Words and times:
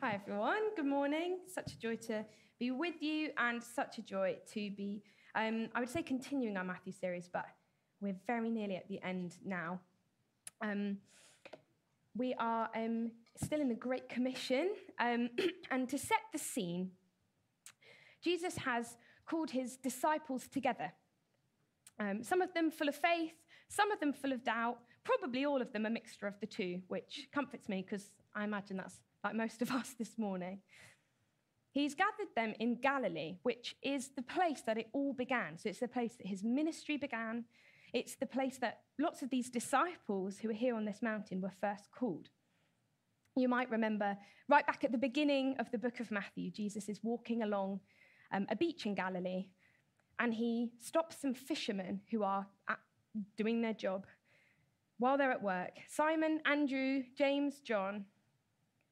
Hi, 0.00 0.14
everyone. 0.14 0.76
Good 0.76 0.86
morning. 0.86 1.38
Such 1.52 1.72
a 1.72 1.78
joy 1.80 1.96
to 2.06 2.24
be 2.60 2.70
with 2.70 3.02
you 3.02 3.30
and 3.36 3.60
such 3.60 3.98
a 3.98 4.02
joy 4.02 4.36
to 4.52 4.70
be, 4.70 5.02
um, 5.34 5.70
I 5.74 5.80
would 5.80 5.88
say, 5.88 6.02
continuing 6.02 6.56
our 6.56 6.62
Matthew 6.62 6.92
series, 6.92 7.28
but 7.28 7.46
we're 8.00 8.14
very 8.24 8.48
nearly 8.48 8.76
at 8.76 8.86
the 8.86 9.02
end 9.02 9.38
now. 9.44 9.80
Um, 10.62 10.98
we 12.16 12.32
are 12.38 12.70
um, 12.76 13.10
still 13.42 13.60
in 13.60 13.68
the 13.68 13.74
Great 13.74 14.08
Commission, 14.08 14.70
um, 15.00 15.30
and 15.72 15.88
to 15.88 15.98
set 15.98 16.20
the 16.32 16.38
scene, 16.38 16.92
Jesus 18.22 18.56
has 18.58 18.96
called 19.26 19.50
his 19.50 19.78
disciples 19.78 20.46
together. 20.46 20.92
Um, 21.98 22.22
some 22.22 22.40
of 22.40 22.54
them 22.54 22.70
full 22.70 22.88
of 22.88 22.94
faith, 22.94 23.32
some 23.68 23.90
of 23.90 23.98
them 23.98 24.12
full 24.12 24.30
of 24.30 24.44
doubt, 24.44 24.78
probably 25.02 25.44
all 25.44 25.60
of 25.60 25.72
them 25.72 25.86
a 25.86 25.90
mixture 25.90 26.28
of 26.28 26.38
the 26.38 26.46
two, 26.46 26.82
which 26.86 27.26
comforts 27.34 27.68
me 27.68 27.82
because 27.82 28.12
I 28.32 28.44
imagine 28.44 28.76
that's 28.76 29.00
like 29.24 29.34
most 29.34 29.62
of 29.62 29.70
us 29.80 29.94
this 29.98 30.18
morning. 30.18 30.60
He's 31.70 31.94
gathered 31.94 32.34
them 32.34 32.54
in 32.58 32.80
Galilee, 32.80 33.36
which 33.42 33.76
is 33.82 34.08
the 34.16 34.22
place 34.22 34.62
that 34.62 34.78
it 34.78 34.88
all 34.92 35.12
began. 35.12 35.58
So 35.58 35.68
it's 35.68 35.80
the 35.80 35.88
place 35.88 36.14
that 36.16 36.26
his 36.26 36.42
ministry 36.42 36.96
began. 36.96 37.44
It's 37.92 38.16
the 38.16 38.26
place 38.26 38.58
that 38.58 38.80
lots 38.98 39.22
of 39.22 39.30
these 39.30 39.50
disciples 39.50 40.38
who 40.38 40.50
are 40.50 40.54
here 40.54 40.74
on 40.74 40.84
this 40.84 41.02
mountain 41.02 41.40
were 41.40 41.52
first 41.60 41.90
called. 41.92 42.30
You 43.36 43.48
might 43.48 43.70
remember 43.70 44.16
right 44.48 44.66
back 44.66 44.82
at 44.82 44.92
the 44.92 44.98
beginning 44.98 45.56
of 45.58 45.70
the 45.70 45.78
book 45.78 46.00
of 46.00 46.10
Matthew, 46.10 46.50
Jesus 46.50 46.88
is 46.88 47.00
walking 47.04 47.42
along 47.42 47.80
um, 48.32 48.46
a 48.50 48.56
beach 48.56 48.84
in 48.86 48.94
Galilee 48.94 49.46
and 50.18 50.34
he 50.34 50.70
stops 50.80 51.16
some 51.20 51.34
fishermen 51.34 52.00
who 52.10 52.22
are 52.22 52.46
doing 53.36 53.62
their 53.62 53.72
job 53.72 54.06
while 54.98 55.16
they're 55.16 55.32
at 55.32 55.42
work 55.42 55.72
Simon, 55.88 56.40
Andrew, 56.44 57.02
James, 57.16 57.60
John, 57.60 58.04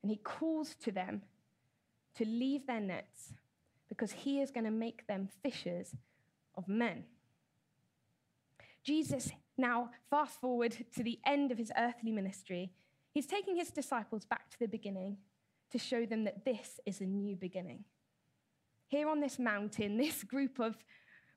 and 0.07 0.13
he 0.13 0.19
calls 0.19 0.77
to 0.77 0.93
them 0.93 1.21
to 2.15 2.25
leave 2.25 2.65
their 2.65 2.79
nets 2.79 3.33
because 3.89 4.13
he 4.13 4.41
is 4.41 4.53
going 4.53 4.63
to 4.63 4.71
make 4.71 5.05
them 5.09 5.29
fishers 5.43 5.97
of 6.55 6.69
men. 6.69 7.03
Jesus, 8.85 9.33
now 9.59 9.91
fast 10.09 10.41
forward 10.41 10.77
to 10.95 11.03
the 11.03 11.19
end 11.27 11.51
of 11.51 11.59
his 11.59 11.73
earthly 11.77 12.13
ministry, 12.13 12.71
he's 13.15 13.27
taking 13.27 13.57
his 13.57 13.73
disciples 13.73 14.25
back 14.25 14.49
to 14.49 14.59
the 14.61 14.69
beginning 14.69 15.17
to 15.73 15.79
show 15.79 16.07
them 16.07 16.23
that 16.23 16.45
this 16.45 16.79
is 16.87 17.01
a 17.01 17.05
new 17.05 17.35
beginning. 17.35 17.83
Here 18.87 19.09
on 19.09 19.19
this 19.19 19.41
mountain, 19.41 19.97
this 19.97 20.23
group 20.23 20.61
of 20.61 20.77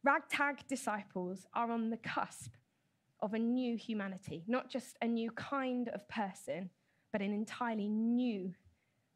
ragtag 0.04 0.68
disciples 0.68 1.48
are 1.56 1.72
on 1.72 1.90
the 1.90 1.98
cusp 1.98 2.52
of 3.20 3.34
a 3.34 3.40
new 3.40 3.76
humanity, 3.78 4.44
not 4.46 4.70
just 4.70 4.96
a 5.02 5.08
new 5.08 5.32
kind 5.32 5.90
of 5.90 6.08
person, 6.08 6.70
but 7.12 7.22
an 7.22 7.34
entirely 7.34 7.88
new 7.88 8.54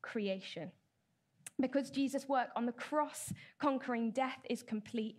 creation. 0.02 0.72
Because 1.60 1.90
Jesus' 1.90 2.28
work 2.28 2.50
on 2.56 2.66
the 2.66 2.72
cross, 2.72 3.32
conquering 3.60 4.12
death, 4.12 4.40
is 4.50 4.64
complete, 4.64 5.18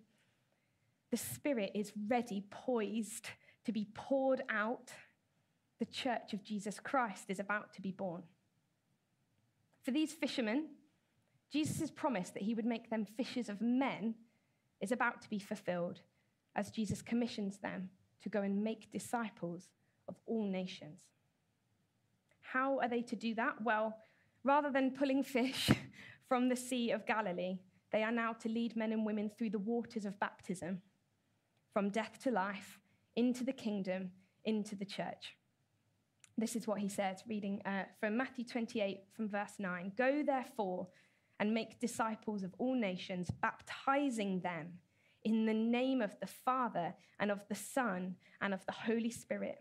the 1.10 1.16
Spirit 1.16 1.70
is 1.74 1.92
ready, 2.08 2.44
poised 2.50 3.28
to 3.64 3.72
be 3.72 3.86
poured 3.94 4.42
out. 4.48 4.90
The 5.78 5.86
church 5.86 6.32
of 6.32 6.42
Jesus 6.42 6.80
Christ 6.80 7.26
is 7.28 7.38
about 7.38 7.72
to 7.74 7.80
be 7.80 7.92
born. 7.92 8.22
For 9.84 9.90
these 9.90 10.12
fishermen, 10.12 10.66
Jesus' 11.52 11.90
promise 11.90 12.30
that 12.30 12.42
he 12.42 12.54
would 12.54 12.64
make 12.64 12.90
them 12.90 13.06
fishers 13.16 13.48
of 13.48 13.60
men 13.60 14.14
is 14.80 14.90
about 14.90 15.22
to 15.22 15.30
be 15.30 15.38
fulfilled 15.38 16.00
as 16.56 16.70
Jesus 16.70 17.00
commissions 17.00 17.58
them 17.58 17.90
to 18.22 18.28
go 18.28 18.42
and 18.42 18.64
make 18.64 18.90
disciples 18.90 19.68
of 20.08 20.16
all 20.26 20.46
nations. 20.46 21.00
How 22.54 22.78
are 22.78 22.88
they 22.88 23.02
to 23.02 23.16
do 23.16 23.34
that? 23.34 23.60
Well, 23.64 23.98
rather 24.44 24.70
than 24.70 24.92
pulling 24.92 25.24
fish 25.24 25.70
from 26.28 26.48
the 26.48 26.54
Sea 26.54 26.92
of 26.92 27.04
Galilee, 27.04 27.58
they 27.90 28.04
are 28.04 28.12
now 28.12 28.32
to 28.34 28.48
lead 28.48 28.76
men 28.76 28.92
and 28.92 29.04
women 29.04 29.28
through 29.28 29.50
the 29.50 29.58
waters 29.58 30.04
of 30.04 30.20
baptism, 30.20 30.80
from 31.72 31.90
death 31.90 32.20
to 32.22 32.30
life, 32.30 32.78
into 33.16 33.42
the 33.42 33.52
kingdom, 33.52 34.12
into 34.44 34.76
the 34.76 34.84
church. 34.84 35.36
This 36.38 36.54
is 36.54 36.68
what 36.68 36.78
he 36.78 36.88
says, 36.88 37.24
reading 37.28 37.60
uh, 37.64 37.86
from 37.98 38.16
Matthew 38.16 38.44
28, 38.44 39.00
from 39.16 39.28
verse 39.28 39.54
9 39.58 39.92
Go 39.96 40.22
therefore 40.24 40.86
and 41.40 41.52
make 41.52 41.80
disciples 41.80 42.44
of 42.44 42.54
all 42.58 42.76
nations, 42.76 43.32
baptizing 43.42 44.40
them 44.42 44.74
in 45.24 45.44
the 45.44 45.54
name 45.54 46.00
of 46.00 46.14
the 46.20 46.28
Father 46.28 46.94
and 47.18 47.32
of 47.32 47.40
the 47.48 47.56
Son 47.56 48.14
and 48.40 48.54
of 48.54 48.64
the 48.66 48.72
Holy 48.72 49.10
Spirit, 49.10 49.60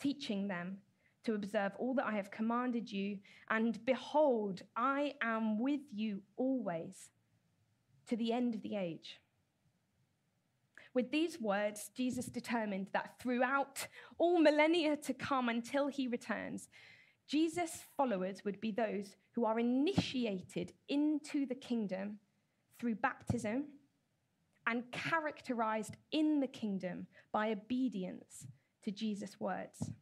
teaching 0.00 0.48
them 0.48 0.78
to 1.24 1.34
observe 1.34 1.72
all 1.78 1.94
that 1.94 2.06
I 2.06 2.12
have 2.12 2.30
commanded 2.30 2.90
you. 2.90 3.18
And 3.50 3.84
behold, 3.84 4.62
I 4.76 5.14
am 5.22 5.58
with 5.58 5.80
you 5.92 6.22
always 6.36 7.10
to 8.08 8.16
the 8.16 8.32
end 8.32 8.54
of 8.54 8.62
the 8.62 8.76
age. 8.76 9.20
With 10.92 11.10
these 11.10 11.40
words, 11.40 11.90
Jesus 11.96 12.26
determined 12.26 12.88
that 12.92 13.20
throughout 13.20 13.86
all 14.18 14.40
millennia 14.40 14.96
to 14.96 15.14
come 15.14 15.48
until 15.48 15.86
he 15.86 16.08
returns, 16.08 16.68
Jesus' 17.28 17.84
followers 17.96 18.44
would 18.44 18.60
be 18.60 18.72
those 18.72 19.16
who 19.32 19.44
are 19.44 19.60
initiated 19.60 20.72
into 20.88 21.46
the 21.46 21.54
kingdom 21.54 22.18
through 22.80 22.96
baptism 22.96 23.66
and 24.66 24.90
characterized 24.90 25.96
in 26.10 26.40
the 26.40 26.48
kingdom 26.48 27.06
by 27.32 27.52
obedience 27.52 28.46
to 28.82 28.90
Jesus' 28.90 29.38
words. 29.38 29.92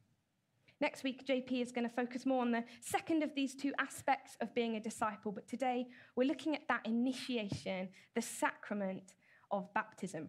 Next 0.81 1.03
week, 1.03 1.27
JP 1.27 1.61
is 1.61 1.73
going 1.73 1.89
to 1.89 1.95
focus 1.95 2.25
more 2.25 2.41
on 2.41 2.53
the 2.53 2.63
second 2.81 3.25
of 3.25 3.35
these 3.35 3.57
two 3.57 3.73
aspects 3.81 4.37
of 4.41 4.55
being 4.55 4.77
a 4.77 4.81
disciple, 4.81 5.33
but 5.33 5.49
today 5.49 5.89
we're 6.15 6.29
looking 6.29 6.55
at 6.55 6.69
that 6.69 6.83
initiation, 6.85 7.89
the 8.15 8.23
sacrament 8.23 9.15
of 9.51 9.73
baptism. 9.75 10.29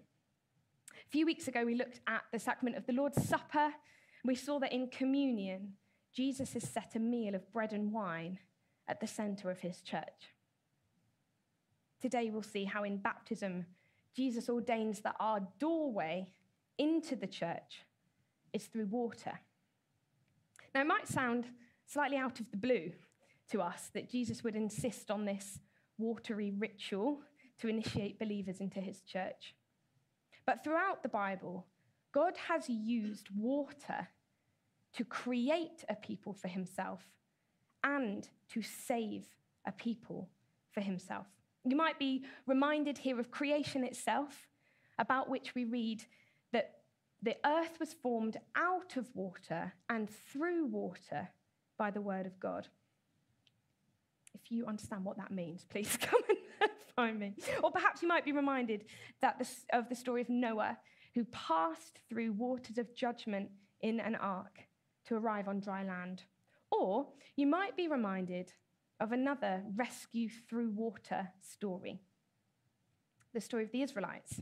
A 0.92 1.10
few 1.10 1.28
weeks 1.28 1.48
ago, 1.48 1.64
we 1.66 1.76
looked 1.76 2.00
at 2.08 2.24
the 2.34 2.40
sacrament 2.40 2.78
of 2.78 2.88
the 2.88 2.94
Lord's 2.94 3.28
Supper. 3.28 3.70
We 4.26 4.34
saw 4.34 4.58
that 4.60 4.74
in 4.74 4.88
communion, 4.88 5.74
Jesus 6.16 6.54
has 6.54 6.68
set 6.68 6.96
a 6.96 7.00
meal 7.00 7.36
of 7.36 7.52
bread 7.54 7.72
and 7.72 7.92
wine 7.92 8.40
at 8.88 9.00
the 9.00 9.08
center 9.08 9.52
of 9.52 9.60
his 9.60 9.82
church. 9.82 10.34
Today, 12.02 12.32
we'll 12.32 12.42
see 12.42 12.66
how 12.66 12.84
in 12.84 12.98
baptism, 12.98 13.68
Jesus 14.16 14.50
ordains 14.50 15.02
that 15.02 15.16
our 15.20 15.42
doorway 15.60 16.32
into 16.80 17.16
the 17.16 17.28
church 17.28 17.84
is 18.52 18.66
through 18.66 18.88
water. 18.88 19.40
Now, 20.74 20.82
it 20.82 20.88
might 20.88 21.08
sound 21.08 21.46
slightly 21.86 22.18
out 22.18 22.40
of 22.40 22.50
the 22.52 22.58
blue 22.58 22.92
to 23.52 23.62
us 23.62 23.90
that 23.94 24.10
Jesus 24.10 24.44
would 24.44 24.56
insist 24.56 25.10
on 25.10 25.26
this 25.26 25.60
watery 25.98 26.52
ritual 26.52 27.22
to 27.60 27.68
initiate 27.68 28.20
believers 28.20 28.60
into 28.60 28.80
his 28.80 29.02
church. 29.02 29.56
But 30.46 30.64
throughout 30.64 31.04
the 31.04 31.10
Bible, 31.10 31.66
God 32.12 32.36
has 32.48 32.70
used 32.70 33.28
water 33.36 34.08
to 34.94 35.04
create 35.04 35.84
a 35.90 35.96
people 35.96 36.34
for 36.34 36.48
himself 36.48 37.02
and 37.84 38.28
to 38.50 38.62
save 38.62 39.26
a 39.66 39.72
people 39.72 40.30
for 40.72 40.82
himself. 40.82 41.28
You 41.66 41.76
might 41.76 42.00
be 42.00 42.26
reminded 42.48 42.98
here 42.98 43.20
of 43.20 43.32
creation 43.32 43.84
itself, 43.84 44.48
about 44.98 45.30
which 45.30 45.54
we 45.56 45.66
read 45.66 46.04
that 46.52 46.79
the 47.22 47.36
earth 47.46 47.80
was 47.80 47.94
formed 47.94 48.38
out 48.56 48.96
of 48.98 49.08
water 49.14 49.74
and 49.90 50.10
through 50.10 50.66
water 50.66 51.30
by 51.78 51.92
the 51.92 52.02
word 52.02 52.26
of 52.26 52.40
God. 52.40 52.68
If 54.34 54.52
you 54.52 54.66
understand 54.66 55.04
what 55.04 55.18
that 55.18 55.32
means, 55.32 55.66
please 55.70 55.98
come 56.02 56.22
and 56.30 56.70
find 56.96 57.20
me. 57.20 57.34
Or 57.64 57.72
perhaps 57.72 58.02
you 58.02 58.08
might 58.08 58.26
be 58.26 58.32
reminded 58.32 58.86
that 59.22 59.38
this, 59.38 59.66
of 59.74 59.90
the 59.90 59.96
story 59.96 60.22
of 60.22 60.30
Noah, 60.30 60.78
who 61.16 61.26
passed 61.26 62.00
through 62.10 62.34
waters 62.34 62.78
of 62.78 62.96
judgment 62.96 63.50
in 63.82 64.00
an 64.00 64.16
ark 64.16 64.60
to 65.08 65.16
arrive 65.16 65.48
on 65.48 65.60
dry 65.60 65.84
land. 65.84 66.24
Or 66.72 67.08
you 67.36 67.48
might 67.48 67.76
be 67.76 67.88
reminded 67.88 68.54
of 69.00 69.12
another 69.12 69.64
rescue 69.76 70.30
through 70.30 70.70
water 70.72 71.30
story 71.42 72.02
the 73.34 73.42
story 73.42 73.64
of 73.64 73.72
the 73.72 73.82
Israelites 73.82 74.42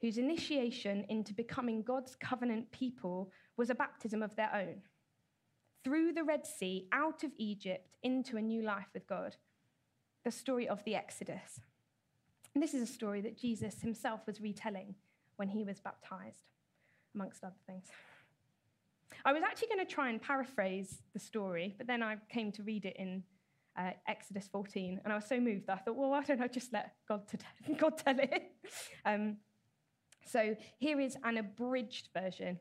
whose 0.00 0.18
initiation 0.18 1.04
into 1.08 1.34
becoming 1.34 1.82
God's 1.82 2.16
covenant 2.16 2.70
people 2.72 3.30
was 3.56 3.70
a 3.70 3.74
baptism 3.74 4.22
of 4.22 4.34
their 4.36 4.54
own. 4.54 4.82
Through 5.84 6.12
the 6.12 6.24
Red 6.24 6.46
Sea, 6.46 6.88
out 6.92 7.24
of 7.24 7.32
Egypt, 7.38 7.88
into 8.02 8.36
a 8.36 8.42
new 8.42 8.62
life 8.62 8.88
with 8.94 9.06
God. 9.06 9.36
The 10.24 10.30
story 10.30 10.68
of 10.68 10.82
the 10.84 10.94
Exodus. 10.94 11.60
And 12.54 12.62
this 12.62 12.74
is 12.74 12.82
a 12.82 12.92
story 12.92 13.20
that 13.22 13.38
Jesus 13.38 13.80
himself 13.80 14.26
was 14.26 14.40
retelling 14.40 14.94
when 15.36 15.48
he 15.48 15.64
was 15.64 15.80
baptized, 15.80 16.44
amongst 17.14 17.44
other 17.44 17.54
things. 17.66 17.86
I 19.24 19.32
was 19.32 19.42
actually 19.42 19.68
going 19.68 19.86
to 19.86 19.92
try 19.92 20.10
and 20.10 20.20
paraphrase 20.20 21.02
the 21.12 21.18
story, 21.18 21.74
but 21.78 21.86
then 21.86 22.02
I 22.02 22.16
came 22.28 22.52
to 22.52 22.62
read 22.62 22.84
it 22.84 22.96
in 22.98 23.22
uh, 23.78 23.90
Exodus 24.08 24.48
14, 24.50 25.00
and 25.04 25.12
I 25.12 25.16
was 25.16 25.26
so 25.26 25.38
moved 25.38 25.66
that 25.66 25.74
I 25.74 25.80
thought, 25.80 25.96
well, 25.96 26.10
why 26.10 26.22
don't 26.22 26.40
I 26.40 26.48
just 26.48 26.72
let 26.72 26.94
God, 27.08 27.28
t- 27.28 27.74
God 27.78 27.98
tell 27.98 28.18
it? 28.18 28.52
Um, 29.04 29.36
so 30.24 30.56
here 30.78 31.00
is 31.00 31.16
an 31.24 31.38
abridged 31.38 32.08
version 32.14 32.58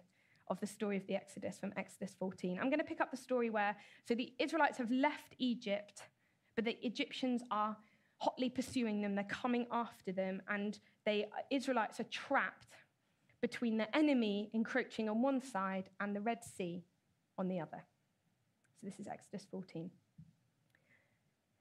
of 0.48 0.60
the 0.60 0.68
story 0.68 0.98
of 0.98 1.06
the 1.08 1.16
Exodus 1.16 1.60
from 1.60 1.74
Exodus 1.78 2.16
14. 2.18 2.58
I'm 2.60 2.70
going 2.70 2.80
to 2.80 2.86
pick 2.86 3.02
up 3.02 3.12
the 3.12 3.18
story 3.18 3.50
where, 3.50 3.76
so 4.08 4.16
the 4.16 4.34
Israelites 4.40 4.78
have 4.78 4.92
left 4.92 5.36
Egypt, 5.38 6.04
but 6.56 6.66
the 6.66 6.78
Egyptians 6.86 7.44
are 7.52 7.78
hotly 8.18 8.50
pursuing 8.50 9.02
them. 9.02 9.16
They're 9.16 9.24
coming 9.26 9.68
after 9.72 10.12
them, 10.12 10.42
and 10.50 10.80
the 11.06 11.26
Israelites 11.52 12.00
are 12.00 12.06
trapped 12.06 12.68
between 13.42 13.78
the 13.78 13.96
enemy 13.96 14.50
encroaching 14.54 15.08
on 15.08 15.22
one 15.22 15.42
side 15.42 15.90
and 16.00 16.16
the 16.16 16.22
Red 16.22 16.44
Sea 16.44 16.84
on 17.38 17.48
the 17.48 17.60
other. 17.60 17.84
So 18.82 18.88
this 18.88 19.00
is 19.00 19.08
Exodus 19.08 19.46
14. 19.50 19.90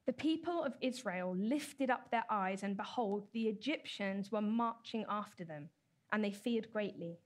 The 0.07 0.13
people 0.15 0.65
of 0.65 0.73
Israel 0.81 1.37
lifted 1.37 1.91
up 1.91 2.11
their 2.11 2.25
eyes, 2.31 2.63
and 2.63 2.77
behold, 2.77 3.29
the 3.33 3.47
Egyptians 3.47 4.33
were 4.33 4.41
marching 4.41 5.05
after 5.09 5.45
them, 5.45 5.69
and 6.13 6.25
they 6.25 6.31
feared 6.31 6.73
greatly. 6.73 7.19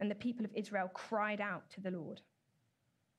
And 0.00 0.10
the 0.10 0.16
people 0.16 0.44
of 0.44 0.52
Israel 0.54 0.90
cried 0.92 1.40
out 1.40 1.70
to 1.70 1.80
the 1.80 1.90
Lord. 1.90 2.20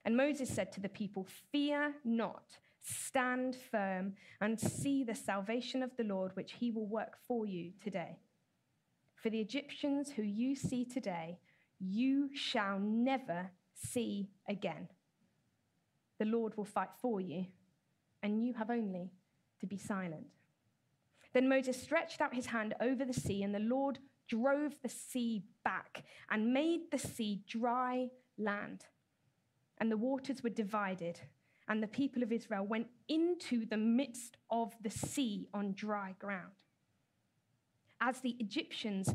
And 0.05 0.17
Moses 0.17 0.49
said 0.49 0.71
to 0.73 0.81
the 0.81 0.89
people, 0.89 1.25
Fear 1.51 1.93
not, 2.03 2.57
stand 2.81 3.55
firm, 3.55 4.13
and 4.41 4.59
see 4.59 5.03
the 5.03 5.15
salvation 5.15 5.81
of 5.81 5.95
the 5.95 6.03
Lord, 6.03 6.35
which 6.35 6.53
he 6.53 6.71
will 6.71 6.87
work 6.87 7.17
for 7.27 7.45
you 7.45 7.71
today. 7.81 8.17
For 9.15 9.29
the 9.29 9.39
Egyptians 9.39 10.11
who 10.11 10.23
you 10.23 10.55
see 10.55 10.83
today, 10.83 11.39
you 11.79 12.29
shall 12.33 12.79
never 12.79 13.51
see 13.73 14.29
again. 14.49 14.89
The 16.19 16.25
Lord 16.25 16.57
will 16.57 16.65
fight 16.65 16.89
for 17.01 17.21
you 17.21 17.45
and 18.23 18.43
you 18.43 18.53
have 18.53 18.71
only 18.71 19.11
to 19.59 19.67
be 19.67 19.77
silent. 19.77 20.25
Then 21.33 21.49
Moses 21.49 21.79
stretched 21.79 22.21
out 22.21 22.33
his 22.33 22.47
hand 22.47 22.73
over 22.79 23.05
the 23.05 23.13
sea, 23.13 23.43
and 23.43 23.53
the 23.53 23.59
Lord 23.59 23.99
drove 24.27 24.81
the 24.81 24.89
sea 24.89 25.43
back 25.63 26.03
and 26.29 26.53
made 26.53 26.91
the 26.91 26.97
sea 26.97 27.43
dry 27.47 28.09
land. 28.37 28.85
And 29.79 29.91
the 29.91 29.97
waters 29.97 30.43
were 30.43 30.49
divided, 30.49 31.19
and 31.67 31.81
the 31.81 31.87
people 31.87 32.23
of 32.23 32.31
Israel 32.31 32.65
went 32.65 32.87
into 33.07 33.65
the 33.65 33.77
midst 33.77 34.37
of 34.49 34.73
the 34.81 34.89
sea 34.89 35.47
on 35.53 35.73
dry 35.73 36.15
ground. 36.19 36.51
As 37.99 38.19
the 38.19 38.35
Egyptians 38.39 39.13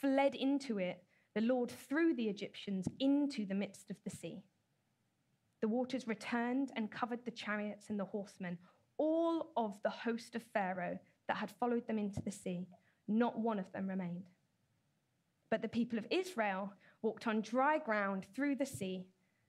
fled 0.00 0.34
into 0.34 0.78
it, 0.78 1.02
the 1.34 1.40
Lord 1.42 1.70
threw 1.70 2.14
the 2.14 2.28
Egyptians 2.28 2.88
into 2.98 3.46
the 3.46 3.54
midst 3.54 3.90
of 3.90 3.96
the 4.04 4.10
sea. 4.10 4.42
The 5.60 5.68
waters 5.68 6.08
returned 6.08 6.72
and 6.74 6.90
covered 6.90 7.24
the 7.24 7.30
chariots 7.30 7.90
and 7.90 8.00
the 8.00 8.04
horsemen, 8.04 8.58
all 8.96 9.52
of 9.56 9.78
the 9.82 9.90
host 9.90 10.34
of 10.34 10.42
Pharaoh 10.54 10.98
that 11.28 11.36
had 11.36 11.52
followed 11.52 11.86
them 11.86 11.98
into 11.98 12.20
the 12.22 12.32
sea. 12.32 12.66
Not 13.06 13.38
one 13.38 13.58
of 13.58 13.70
them 13.72 13.88
remained. 13.88 14.24
But 15.50 15.62
the 15.62 15.68
people 15.68 15.98
of 15.98 16.06
Israel 16.10 16.72
walked 17.02 17.26
on 17.26 17.40
dry 17.40 17.78
ground 17.78 18.24
through 18.34 18.56
the 18.56 18.66
sea, 18.66 19.04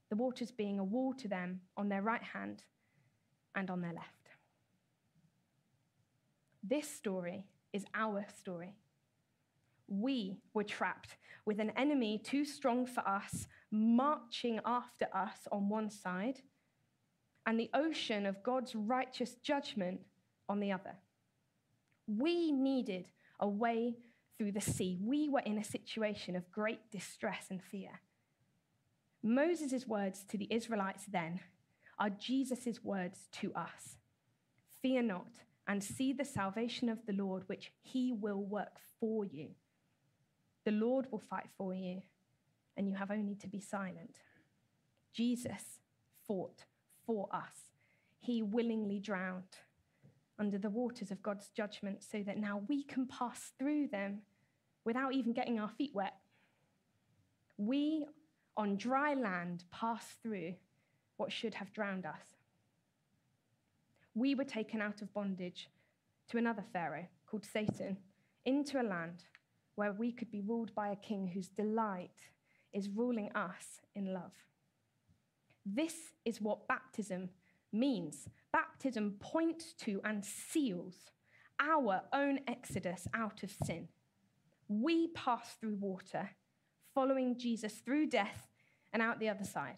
the 0.10 0.16
waters 0.16 0.52
being 0.52 0.80
a 0.80 0.84
wall 0.84 1.14
to 1.14 1.28
them 1.28 1.62
on 1.78 1.90
their 1.90 2.02
right 2.02 2.24
hand 2.24 2.64
and 3.56 3.70
on 3.70 3.82
their 3.82 3.94
left. 3.94 4.08
This 6.64 6.90
story 6.90 7.46
is 7.74 7.86
our 7.94 8.26
story. 8.38 8.76
We 9.88 10.38
were 10.54 10.64
trapped 10.64 11.18
with 11.46 11.60
an 11.60 11.72
enemy 11.72 12.20
too 12.24 12.46
strong 12.46 12.86
for 12.86 13.08
us, 13.08 13.48
marching 13.72 14.60
after 14.66 15.08
us 15.14 15.48
on 15.52 15.70
one 15.70 15.90
side, 15.90 16.42
and 17.46 17.60
the 17.60 17.70
ocean 17.74 18.26
of 18.26 18.44
God's 18.44 18.76
righteous 18.76 19.36
judgment 19.44 20.02
on 20.48 20.60
the 20.60 20.72
other. 20.72 20.96
We 22.08 22.52
needed 22.52 23.08
a 23.40 23.48
way 23.48 23.96
through 24.38 24.52
the 24.52 24.62
sea. 24.62 24.98
We 25.02 25.30
were 25.30 25.42
in 25.42 25.58
a 25.58 25.64
situation 25.64 26.36
of 26.36 26.52
great 26.52 26.92
distress 26.92 27.48
and 27.50 27.62
fear. 27.62 28.02
Moses' 29.24 29.88
words 29.88 30.24
to 30.30 30.38
the 30.38 30.48
Israelites 30.50 31.06
then 31.06 31.40
are 32.00 32.10
Jesus' 32.10 32.84
words 32.84 33.28
to 33.34 33.54
us 33.54 33.98
Fear 34.82 35.04
not, 35.04 35.28
and 35.68 35.84
see 35.84 36.12
the 36.12 36.26
salvation 36.26 36.90
of 36.90 37.06
the 37.06 37.14
Lord, 37.14 37.44
which 37.46 37.72
he 37.82 38.12
will 38.12 38.44
work 38.44 38.80
for 39.00 39.26
you. 39.26 39.50
The 40.66 40.72
Lord 40.72 41.06
will 41.12 41.22
fight 41.30 41.50
for 41.56 41.74
you, 41.74 42.02
and 42.76 42.90
you 42.90 42.96
have 42.96 43.12
only 43.12 43.36
to 43.36 43.48
be 43.48 43.60
silent. 43.60 44.18
Jesus 45.14 45.80
fought 46.26 46.66
for 47.06 47.30
us. 47.32 47.70
He 48.20 48.42
willingly 48.42 49.00
drowned 49.00 49.58
under 50.42 50.58
the 50.58 50.72
waters 50.72 51.12
of 51.12 51.22
God's 51.22 51.50
judgment 51.56 52.04
so 52.04 52.24
that 52.26 52.40
now 52.40 52.64
we 52.68 52.84
can 52.84 53.06
pass 53.06 53.52
through 53.60 53.88
them 53.90 54.24
without 54.84 55.14
even 55.14 55.34
getting 55.34 55.60
our 55.60 55.70
feet 55.70 55.92
wet. 55.94 56.16
We 57.58 58.08
on 58.58 58.76
dry 58.76 59.14
land 59.14 59.66
pass 59.72 60.04
through 60.24 60.56
what 61.18 61.32
should 61.32 61.54
have 61.54 61.72
drowned 61.74 62.08
us. 62.08 62.26
We 64.16 64.34
were 64.34 64.44
taken 64.44 64.82
out 64.82 65.04
of 65.04 65.14
bondage 65.14 65.70
to 66.32 66.40
another 66.40 66.64
Pharaoh 66.74 67.06
called 67.28 67.46
Satan 67.46 67.98
into 68.44 68.82
a 68.82 68.84
land 68.84 69.26
where 69.76 69.94
we 69.94 70.12
could 70.12 70.32
be 70.32 70.42
ruled 70.42 70.74
by 70.74 70.90
a 70.90 70.96
king 70.96 71.28
whose 71.28 71.50
delight 71.50 72.30
is 72.74 72.90
ruling 72.90 73.32
us 73.36 73.80
in 73.94 74.12
love. 74.12 74.34
This 75.64 75.94
is 76.26 76.42
what 76.42 76.68
baptism 76.68 77.30
means. 77.72 78.28
Baptism 78.54 79.16
points 79.20 79.74
to 79.80 80.02
and 80.04 80.26
seals 80.26 80.96
our 81.60 82.02
own 82.14 82.40
exodus 82.48 83.08
out 83.14 83.44
of 83.44 83.56
sin. 83.64 83.88
We 84.68 85.08
pass 85.10 85.56
through 85.60 85.76
water, 85.76 86.32
following 86.94 87.38
Jesus 87.38 87.74
through 87.74 88.08
death 88.08 88.48
and 88.92 89.02
out 89.02 89.20
the 89.20 89.30
other 89.30 89.46
side. 89.46 89.78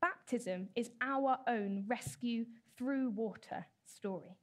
Baptism 0.00 0.68
is 0.74 0.90
our 1.00 1.38
own 1.46 1.84
rescue 1.86 2.46
through 2.76 3.10
water 3.10 3.66
story. 3.86 4.36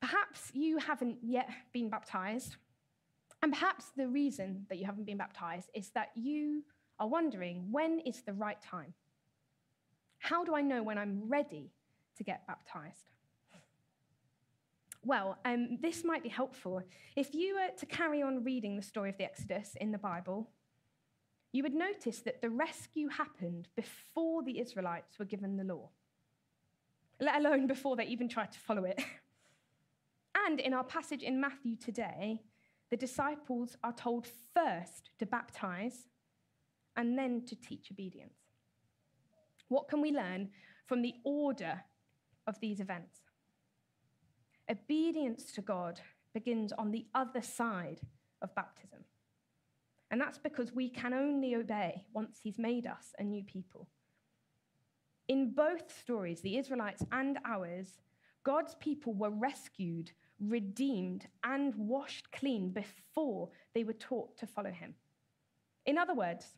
Perhaps 0.00 0.50
you 0.52 0.78
haven't 0.78 1.18
yet 1.22 1.48
been 1.72 1.88
baptized, 1.88 2.56
and 3.42 3.52
perhaps 3.52 3.86
the 3.96 4.06
reason 4.06 4.66
that 4.68 4.78
you 4.78 4.84
haven't 4.84 5.06
been 5.06 5.16
baptized 5.16 5.70
is 5.74 5.90
that 5.90 6.10
you 6.14 6.62
are 6.98 7.08
wondering 7.08 7.68
when 7.70 8.00
is 8.00 8.22
the 8.22 8.32
right 8.32 8.60
time? 8.62 8.94
How 10.18 10.44
do 10.44 10.54
I 10.54 10.62
know 10.62 10.82
when 10.82 10.98
I'm 10.98 11.28
ready 11.28 11.70
to 12.16 12.24
get 12.24 12.46
baptized? 12.46 13.10
Well, 15.04 15.38
um, 15.44 15.78
this 15.82 16.02
might 16.02 16.22
be 16.22 16.30
helpful. 16.30 16.82
If 17.14 17.34
you 17.34 17.56
were 17.56 17.76
to 17.76 17.86
carry 17.86 18.22
on 18.22 18.42
reading 18.42 18.76
the 18.76 18.82
story 18.82 19.10
of 19.10 19.18
the 19.18 19.24
Exodus 19.24 19.76
in 19.78 19.92
the 19.92 19.98
Bible, 19.98 20.48
you 21.52 21.62
would 21.62 21.74
notice 21.74 22.20
that 22.20 22.40
the 22.40 22.48
rescue 22.48 23.08
happened 23.08 23.68
before 23.76 24.42
the 24.42 24.58
Israelites 24.58 25.18
were 25.18 25.24
given 25.26 25.56
the 25.56 25.64
law, 25.64 25.90
let 27.20 27.36
alone 27.36 27.66
before 27.66 27.96
they 27.96 28.06
even 28.06 28.28
tried 28.28 28.52
to 28.52 28.58
follow 28.58 28.84
it. 28.84 29.00
And 30.46 30.60
in 30.60 30.74
our 30.74 30.84
passage 30.84 31.22
in 31.22 31.40
Matthew 31.40 31.76
today, 31.76 32.42
the 32.90 32.96
disciples 32.96 33.76
are 33.82 33.92
told 33.92 34.26
first 34.52 35.10
to 35.18 35.26
baptize 35.26 36.08
and 36.96 37.18
then 37.18 37.44
to 37.46 37.56
teach 37.56 37.88
obedience. 37.90 38.38
What 39.68 39.88
can 39.88 40.00
we 40.00 40.12
learn 40.12 40.50
from 40.86 41.02
the 41.02 41.14
order 41.24 41.80
of 42.46 42.58
these 42.60 42.80
events? 42.80 43.20
Obedience 44.70 45.52
to 45.52 45.62
God 45.62 46.00
begins 46.32 46.72
on 46.72 46.90
the 46.90 47.06
other 47.14 47.42
side 47.42 48.00
of 48.42 48.54
baptism. 48.54 49.00
And 50.10 50.20
that's 50.20 50.38
because 50.38 50.72
we 50.72 50.88
can 50.88 51.12
only 51.12 51.54
obey 51.54 52.06
once 52.12 52.38
He's 52.42 52.58
made 52.58 52.86
us 52.86 53.12
a 53.18 53.24
new 53.24 53.42
people. 53.42 53.88
In 55.28 55.52
both 55.54 55.98
stories, 55.98 56.42
the 56.42 56.58
Israelites 56.58 57.04
and 57.10 57.38
ours, 57.46 57.88
God's 58.44 58.74
people 58.76 59.14
were 59.14 59.30
rescued 59.30 60.12
redeemed, 60.40 61.26
and 61.42 61.74
washed 61.74 62.30
clean 62.32 62.70
before 62.70 63.50
they 63.74 63.84
were 63.84 63.92
taught 63.94 64.36
to 64.38 64.46
follow 64.46 64.70
him. 64.70 64.94
In 65.86 65.98
other 65.98 66.14
words, 66.14 66.54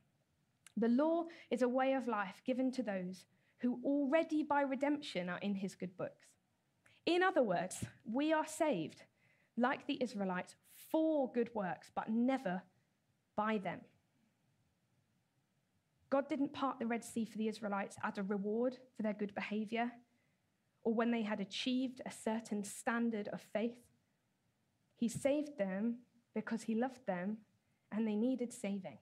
the 0.77 0.89
law 0.89 1.25
is 1.51 1.63
a 1.63 1.69
way 1.69 1.95
of 1.95 2.09
life 2.09 2.43
given 2.45 2.71
to 2.73 2.83
those 2.83 3.25
who 3.59 3.81
already 3.85 4.43
by 4.43 4.61
redemption 4.61 5.29
are 5.29 5.39
in 5.39 5.55
his 5.55 5.75
good 5.75 5.97
books. 5.97 6.27
In 7.07 7.23
other 7.23 7.43
words, 7.43 7.85
we 8.05 8.33
are 8.33 8.47
saved, 8.47 9.03
like 9.57 9.87
the 9.87 10.03
Israelites, 10.03 10.55
for 10.91 11.33
good 11.33 11.51
works, 11.55 11.91
but 11.95 12.11
never 12.11 12.63
by 13.37 13.59
them. 13.59 13.81
God 16.11 16.29
didn't 16.29 16.53
part 16.53 16.79
the 16.79 16.87
Red 16.87 17.05
Sea 17.05 17.25
for 17.25 17.39
the 17.39 17.49
Israelites 17.49 17.97
as 18.03 18.19
a 18.19 18.23
reward 18.23 18.79
for 18.97 19.03
their 19.03 19.13
good 19.13 19.35
behavior 19.35 19.91
or 20.85 20.95
when 20.95 21.11
they 21.11 21.23
had 21.23 21.41
achieved 21.41 22.01
a 22.07 22.11
certain 22.13 22.63
standard 22.63 23.29
of 23.33 23.41
faith. 23.41 23.79
He 24.97 25.09
saved 25.09 25.59
them 25.59 25.99
because 26.35 26.63
he 26.63 26.75
loved 26.75 27.07
them 27.07 27.39
and 27.91 28.07
they 28.07 28.15
needed 28.15 28.53
saving. 28.53 28.99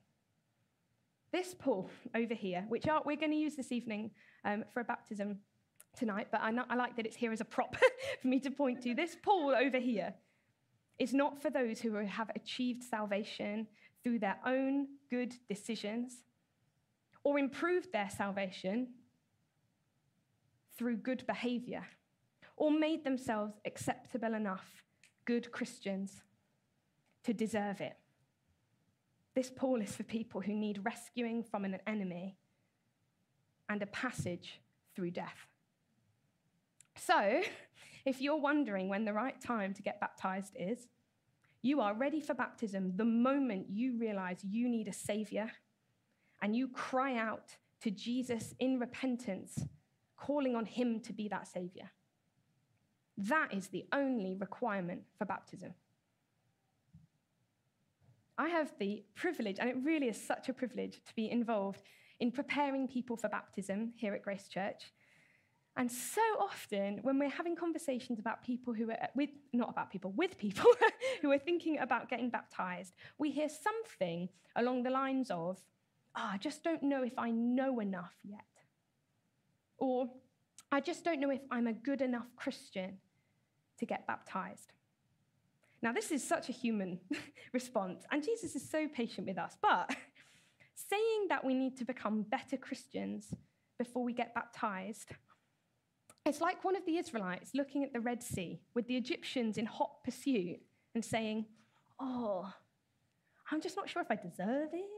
This 1.31 1.53
pool 1.53 1.89
over 2.15 2.33
here, 2.33 2.65
which 2.69 2.87
are, 2.87 3.01
we're 3.05 3.17
going 3.17 3.31
to 3.31 3.37
use 3.37 3.55
this 3.55 3.71
evening 3.71 4.11
um, 4.45 4.63
for 4.73 4.79
a 4.79 4.83
baptism 4.83 5.39
tonight, 5.97 6.27
but 6.31 6.41
I, 6.41 6.51
not, 6.51 6.67
I 6.69 6.75
like 6.75 6.95
that 6.95 7.05
it's 7.05 7.15
here 7.15 7.31
as 7.31 7.41
a 7.41 7.45
prop 7.45 7.75
for 8.21 8.27
me 8.27 8.39
to 8.41 8.51
point 8.51 8.81
to. 8.83 8.93
This 8.93 9.15
pool 9.21 9.53
over 9.55 9.79
here 9.79 10.13
is 10.99 11.13
not 11.13 11.41
for 11.41 11.49
those 11.49 11.81
who 11.81 11.93
have 11.95 12.29
achieved 12.35 12.83
salvation 12.83 13.67
through 14.03 14.19
their 14.19 14.37
own 14.45 14.87
good 15.09 15.35
decisions 15.49 16.23
or 17.25 17.39
improved 17.39 17.91
their 17.91 18.09
salvation 18.09 18.87
through 20.77 20.97
good 20.97 21.25
behavior, 21.25 21.83
or 22.55 22.69
made 22.69 23.03
themselves 23.03 23.53
acceptable 23.65 24.33
enough 24.33 24.83
good 25.25 25.51
Christians 25.51 26.21
to 27.23 27.33
deserve 27.33 27.81
it. 27.81 27.97
This 29.35 29.51
Paul 29.53 29.81
is 29.81 29.93
for 29.93 30.03
people 30.03 30.39
who 30.39 30.53
need 30.53 30.85
rescuing 30.85 31.43
from 31.43 31.65
an 31.65 31.77
enemy 31.85 32.37
and 33.67 33.81
a 33.81 33.87
passage 33.87 34.61
through 34.95 35.11
death. 35.11 35.47
So, 36.97 37.41
if 38.05 38.21
you're 38.21 38.39
wondering 38.39 38.87
when 38.87 39.03
the 39.03 39.13
right 39.13 39.39
time 39.41 39.73
to 39.73 39.81
get 39.81 39.99
baptized 39.99 40.55
is, 40.57 40.87
you 41.61 41.81
are 41.81 41.93
ready 41.93 42.21
for 42.21 42.33
baptism 42.33 42.93
the 42.95 43.05
moment 43.05 43.67
you 43.69 43.97
realize 43.97 44.43
you 44.43 44.69
need 44.69 44.87
a 44.87 44.93
savior 44.93 45.51
and 46.41 46.55
you 46.55 46.67
cry 46.69 47.17
out 47.17 47.55
to 47.81 47.91
Jesus 47.91 48.53
in 48.59 48.79
repentance, 48.79 49.65
calling 50.15 50.55
on 50.55 50.65
him 50.65 50.99
to 51.01 51.11
be 51.11 51.27
that 51.27 51.47
savior. 51.47 51.91
That 53.17 53.53
is 53.53 53.67
the 53.67 53.85
only 53.91 54.35
requirement 54.35 55.03
for 55.17 55.25
baptism. 55.25 55.73
I 58.37 58.49
have 58.49 58.73
the 58.79 59.03
privilege, 59.15 59.57
and 59.59 59.69
it 59.69 59.77
really 59.83 60.07
is 60.07 60.21
such 60.21 60.49
a 60.49 60.53
privilege 60.53 61.01
to 61.05 61.15
be 61.15 61.29
involved 61.29 61.81
in 62.19 62.31
preparing 62.31 62.87
people 62.87 63.17
for 63.17 63.29
baptism 63.29 63.93
here 63.95 64.13
at 64.13 64.21
Grace 64.21 64.47
Church. 64.47 64.91
And 65.77 65.91
so 65.91 66.21
often, 66.39 66.99
when 67.01 67.19
we're 67.19 67.29
having 67.29 67.55
conversations 67.55 68.19
about 68.19 68.43
people 68.43 68.73
who 68.73 68.89
are 68.91 69.09
with, 69.13 69.29
not 69.51 69.69
about 69.69 69.89
people, 69.89 70.11
with 70.15 70.37
people 70.37 70.65
who 71.21 71.31
are 71.31 71.37
thinking 71.37 71.79
about 71.79 72.09
getting 72.09 72.29
baptized, 72.29 72.93
we 73.17 73.31
hear 73.31 73.49
something 73.49 74.29
along 74.55 74.83
the 74.83 74.89
lines 74.89 75.29
of, 75.31 75.59
oh, 76.15 76.29
I 76.33 76.37
just 76.37 76.63
don't 76.63 76.83
know 76.83 77.03
if 77.03 77.17
I 77.17 77.31
know 77.31 77.79
enough 77.79 78.15
yet. 78.23 78.39
Or, 79.77 80.09
I 80.71 80.79
just 80.79 81.03
don't 81.03 81.19
know 81.19 81.29
if 81.29 81.41
I'm 81.51 81.67
a 81.67 81.73
good 81.73 82.01
enough 82.01 82.27
Christian 82.37 82.97
to 83.77 83.85
get 83.85 84.07
baptized. 84.07 84.71
Now, 85.85 85.91
this 85.91 86.09
is 86.09 86.27
such 86.27 86.49
a 86.49 86.51
human 86.51 86.99
response, 87.53 88.05
and 88.11 88.23
Jesus 88.23 88.55
is 88.55 88.67
so 88.67 88.87
patient 88.87 89.27
with 89.27 89.37
us. 89.37 89.55
But 89.61 89.95
saying 90.89 91.27
that 91.29 91.45
we 91.45 91.53
need 91.53 91.77
to 91.77 91.85
become 91.85 92.23
better 92.23 92.57
Christians 92.57 93.31
before 93.77 94.03
we 94.03 94.11
get 94.11 94.33
baptized, 94.33 95.11
it's 96.25 96.41
like 96.41 96.63
one 96.63 96.75
of 96.75 96.83
the 96.87 96.97
Israelites 96.97 97.51
looking 97.53 97.83
at 97.83 97.93
the 97.93 97.99
Red 97.99 98.23
Sea 98.23 98.59
with 98.73 98.87
the 98.87 98.97
Egyptians 98.97 99.59
in 99.59 99.67
hot 99.67 100.03
pursuit 100.03 100.59
and 100.95 101.05
saying, 101.05 101.45
Oh, 101.99 102.51
I'm 103.51 103.61
just 103.61 103.75
not 103.75 103.87
sure 103.87 104.01
if 104.01 104.09
I 104.09 104.15
deserve 104.15 104.69
it. 104.73 104.89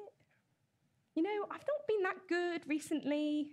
You 1.16 1.24
know, 1.24 1.48
I've 1.52 1.66
not 1.68 1.86
been 1.86 2.04
that 2.04 2.16
good 2.30 2.62
recently. 2.66 3.52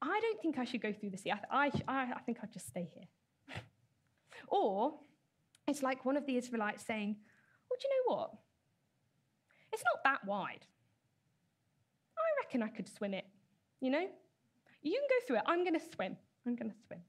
I 0.00 0.20
don't 0.22 0.40
think 0.40 0.58
I 0.60 0.64
should 0.64 0.80
go 0.80 0.92
through 0.92 1.10
the 1.10 1.18
sea. 1.18 1.32
I, 1.32 1.72
I, 1.88 1.92
I 2.14 2.20
think 2.24 2.38
I'll 2.40 2.52
just 2.52 2.68
stay 2.68 2.88
here. 2.94 3.58
or 4.46 5.00
it's 5.66 5.82
like 5.82 6.04
one 6.04 6.16
of 6.16 6.26
the 6.26 6.36
Israelites 6.36 6.84
saying, 6.84 7.16
Well, 7.68 7.78
do 7.80 7.88
you 7.88 7.94
know 8.08 8.16
what? 8.16 8.30
It's 9.72 9.82
not 9.84 10.02
that 10.04 10.26
wide. 10.26 10.64
I 12.18 12.44
reckon 12.44 12.62
I 12.62 12.68
could 12.68 12.88
swim 12.88 13.14
it. 13.14 13.26
You 13.80 13.90
know? 13.90 14.06
You 14.82 14.92
can 14.92 15.08
go 15.08 15.26
through 15.26 15.36
it. 15.36 15.42
I'm 15.46 15.64
going 15.64 15.78
to 15.78 15.94
swim. 15.94 16.16
I'm 16.46 16.54
going 16.54 16.70
to 16.70 16.76
swim. 16.86 17.00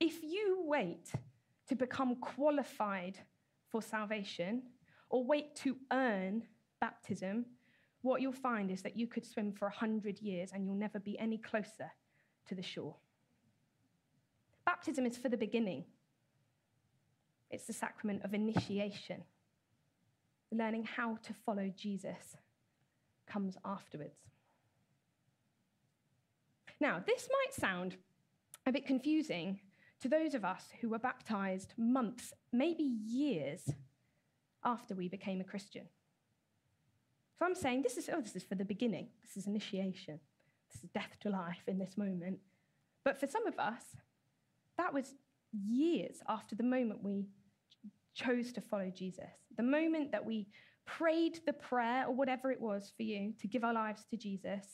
If 0.00 0.22
you 0.22 0.62
wait 0.66 1.12
to 1.68 1.76
become 1.76 2.16
qualified 2.16 3.18
for 3.68 3.80
salvation 3.80 4.62
or 5.08 5.24
wait 5.24 5.54
to 5.56 5.76
earn 5.92 6.42
baptism, 6.80 7.46
what 8.02 8.20
you'll 8.20 8.32
find 8.32 8.70
is 8.70 8.82
that 8.82 8.96
you 8.96 9.06
could 9.06 9.24
swim 9.24 9.52
for 9.52 9.66
100 9.66 10.20
years 10.20 10.50
and 10.52 10.64
you'll 10.64 10.74
never 10.74 10.98
be 10.98 11.18
any 11.18 11.38
closer 11.38 11.90
to 12.48 12.54
the 12.54 12.62
shore. 12.62 12.96
Baptism 14.64 15.06
is 15.06 15.16
for 15.16 15.28
the 15.28 15.36
beginning, 15.36 15.84
it's 17.50 17.66
the 17.66 17.72
sacrament 17.72 18.24
of 18.24 18.34
initiation. 18.34 19.22
Learning 20.52 20.84
how 20.84 21.18
to 21.22 21.34
follow 21.34 21.72
Jesus 21.76 22.36
comes 23.26 23.56
afterwards. 23.64 24.18
Now, 26.80 27.02
this 27.06 27.28
might 27.30 27.54
sound 27.54 27.96
a 28.66 28.72
bit 28.72 28.86
confusing 28.86 29.60
to 30.00 30.08
those 30.08 30.34
of 30.34 30.44
us 30.44 30.64
who 30.80 30.88
were 30.88 30.98
baptized 30.98 31.74
months, 31.76 32.32
maybe 32.52 32.82
years 32.82 33.70
after 34.64 34.94
we 34.94 35.08
became 35.08 35.40
a 35.40 35.44
Christian. 35.44 35.84
So 37.38 37.46
I'm 37.46 37.54
saying 37.54 37.82
this 37.82 37.96
is, 37.96 38.08
oh, 38.12 38.20
this 38.20 38.36
is 38.36 38.42
for 38.42 38.54
the 38.54 38.64
beginning. 38.64 39.08
This 39.22 39.36
is 39.36 39.46
initiation. 39.46 40.20
This 40.72 40.82
is 40.82 40.90
death 40.90 41.16
to 41.20 41.30
life 41.30 41.62
in 41.66 41.78
this 41.78 41.96
moment. 41.96 42.38
But 43.04 43.18
for 43.18 43.26
some 43.26 43.46
of 43.46 43.58
us, 43.58 43.82
that 44.76 44.92
was 44.92 45.14
years 45.52 46.16
after 46.28 46.54
the 46.54 46.62
moment 46.62 47.02
we 47.02 47.26
chose 48.20 48.52
to 48.52 48.60
follow 48.60 48.90
Jesus. 48.94 49.30
The 49.56 49.62
moment 49.62 50.12
that 50.12 50.24
we 50.24 50.48
prayed 50.86 51.40
the 51.46 51.52
prayer 51.52 52.04
or 52.06 52.14
whatever 52.14 52.50
it 52.50 52.60
was 52.60 52.92
for 52.96 53.02
you 53.02 53.32
to 53.40 53.48
give 53.48 53.64
our 53.64 53.72
lives 53.72 54.04
to 54.10 54.16
Jesus, 54.16 54.64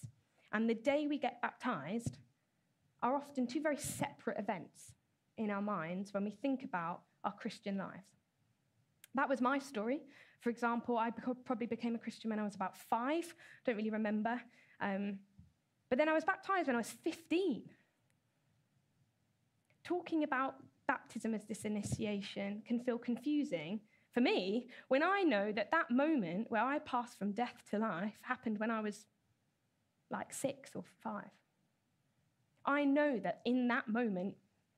and 0.52 0.68
the 0.68 0.74
day 0.74 1.06
we 1.06 1.18
get 1.18 1.42
baptized 1.42 2.18
are 3.02 3.14
often 3.14 3.46
two 3.46 3.60
very 3.60 3.76
separate 3.76 4.38
events 4.38 4.92
in 5.36 5.50
our 5.50 5.62
minds 5.62 6.14
when 6.14 6.24
we 6.24 6.30
think 6.30 6.64
about 6.64 7.02
our 7.24 7.32
Christian 7.32 7.76
lives. 7.76 8.08
That 9.14 9.28
was 9.28 9.40
my 9.40 9.58
story. 9.58 10.00
For 10.40 10.50
example, 10.50 10.98
I 10.98 11.10
probably 11.44 11.66
became 11.66 11.94
a 11.94 11.98
Christian 11.98 12.30
when 12.30 12.38
I 12.38 12.44
was 12.44 12.54
about 12.54 12.76
five, 12.76 13.34
don't 13.64 13.76
really 13.76 13.90
remember. 13.90 14.40
Um, 14.80 15.18
but 15.88 15.98
then 15.98 16.08
I 16.08 16.12
was 16.12 16.24
baptized 16.24 16.66
when 16.66 16.76
I 16.76 16.80
was 16.80 16.90
15. 17.04 17.62
Talking 19.84 20.24
about 20.24 20.56
baptism 20.86 21.34
as 21.34 21.44
this 21.44 21.64
initiation 21.64 22.62
can 22.66 22.80
feel 22.80 22.98
confusing 22.98 23.80
for 24.12 24.20
me 24.20 24.68
when 24.88 25.02
I 25.02 25.22
know 25.22 25.52
that 25.52 25.70
that 25.72 25.90
moment 25.90 26.50
where 26.50 26.62
I 26.62 26.78
passed 26.78 27.18
from 27.18 27.32
death 27.32 27.62
to 27.70 27.78
life 27.78 28.14
happened 28.22 28.58
when 28.58 28.70
I 28.70 28.80
was 28.80 29.06
like 30.10 30.32
six 30.32 30.70
or 30.74 30.84
five. 31.02 31.30
I 32.64 32.84
know 32.84 33.18
that 33.22 33.40
in 33.44 33.68
that 33.68 33.88
moment, 33.88 34.34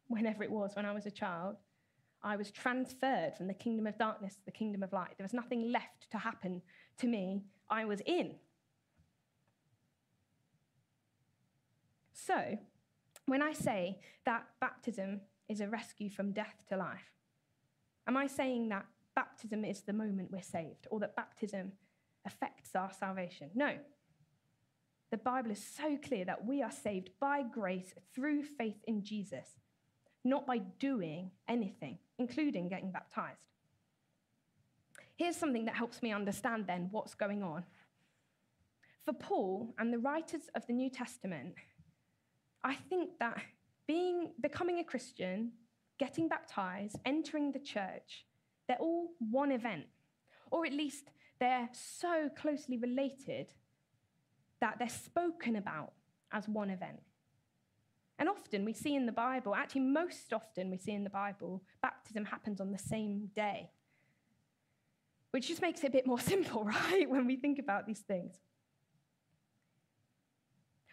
whenever 0.09 0.43
it 0.43 0.51
was 0.51 0.73
when 0.75 0.87
I 0.87 0.93
was 0.93 1.07
a 1.07 1.11
child, 1.11 1.57
I 2.23 2.37
was 2.37 2.51
transferred 2.51 3.35
from 3.37 3.47
the 3.47 3.55
kingdom 3.55 3.87
of 3.87 3.97
darkness 3.97 4.35
to 4.35 4.45
the 4.45 4.51
kingdom 4.51 4.83
of 4.83 4.93
light. 4.93 5.15
There 5.17 5.25
was 5.25 5.33
nothing 5.33 5.71
left 5.71 6.11
to 6.11 6.19
happen 6.19 6.63
to 6.99 7.07
me. 7.07 7.45
I 7.71 7.85
was 7.85 8.01
in. 8.07 8.35
So, 12.13 12.59
when 13.27 13.43
I 13.43 13.53
say 13.53 14.01
that 14.27 14.47
baptism 14.61 15.21
is 15.49 15.61
a 15.61 15.69
rescue 15.69 16.11
from 16.11 16.33
death 16.33 16.65
to 16.69 16.77
life, 16.77 17.13
am 18.07 18.17
I 18.17 18.27
saying 18.27 18.69
that 18.69 18.87
baptism 19.15 19.65
is 19.65 19.81
the 19.83 19.93
moment 19.93 20.31
we're 20.31 20.43
saved 20.43 20.87
or 20.91 21.01
that 21.01 21.17
baptism 21.17 21.73
affects 22.27 22.75
our 22.75 22.93
salvation? 22.93 23.51
No. 23.55 23.73
The 25.11 25.17
Bible 25.17 25.51
is 25.51 25.65
so 25.65 25.97
clear 25.97 26.25
that 26.27 26.45
we 26.45 26.63
are 26.63 26.71
saved 26.71 27.11
by 27.19 27.43
grace 27.43 27.95
through 28.15 28.43
faith 28.43 28.83
in 28.87 29.03
Jesus, 29.03 29.47
not 30.25 30.47
by 30.47 30.59
doing 30.59 31.31
anything, 31.49 31.99
including 32.19 32.69
getting 32.69 32.93
baptized. 32.93 33.39
Here's 35.17 35.37
something 35.37 35.65
that 35.65 35.75
helps 35.75 36.03
me 36.03 36.13
understand 36.13 36.67
then 36.67 36.89
what's 36.93 37.15
going 37.15 37.43
on. 37.43 37.65
For 39.05 39.15
Paul 39.15 39.75
and 39.79 39.93
the 39.93 39.99
writers 39.99 40.43
of 40.55 40.67
the 40.67 40.75
New 40.75 40.91
Testament, 40.91 41.55
I 42.63 42.75
think 42.75 43.19
that 43.19 43.41
being, 43.89 44.33
becoming 44.41 44.79
a 44.79 44.85
Christian, 44.85 45.51
getting 45.99 46.29
baptized, 46.29 46.97
entering 47.05 47.51
the 47.51 47.59
church, 47.59 48.27
they're 48.69 48.77
all 48.79 49.09
one 49.19 49.51
event, 49.51 49.87
or 50.53 50.65
at 50.65 50.73
least 50.73 51.11
they're 51.41 51.69
so 51.73 52.29
closely 52.39 52.77
related 52.77 53.53
that 54.61 54.79
they're 54.79 54.89
spoken 54.89 55.57
about 55.57 55.93
as 56.33 56.47
one 56.47 56.71
event. 56.71 57.01
And 58.19 58.29
often 58.29 58.65
we 58.65 58.73
see 58.73 58.95
in 58.95 59.07
the 59.07 59.13
Bible, 59.13 59.55
actually, 59.55 59.83
most 59.83 60.33
often 60.33 60.71
we 60.71 60.77
see 60.77 60.93
in 60.93 61.05
the 61.05 61.11
Bible, 61.11 61.63
baptism 61.81 62.25
happens 62.25 62.61
on 62.61 62.73
the 62.73 62.79
same 62.79 63.31
day, 63.35 63.71
which 65.31 65.49
just 65.49 65.63
makes 65.63 65.83
it 65.83 65.87
a 65.87 65.91
bit 65.91 66.07
more 66.07 66.21
simple, 66.35 66.65
right, 66.65 67.09
when 67.09 67.27
we 67.27 67.37
think 67.37 67.59
about 67.59 67.87
these 67.87 68.01
things. 68.01 68.37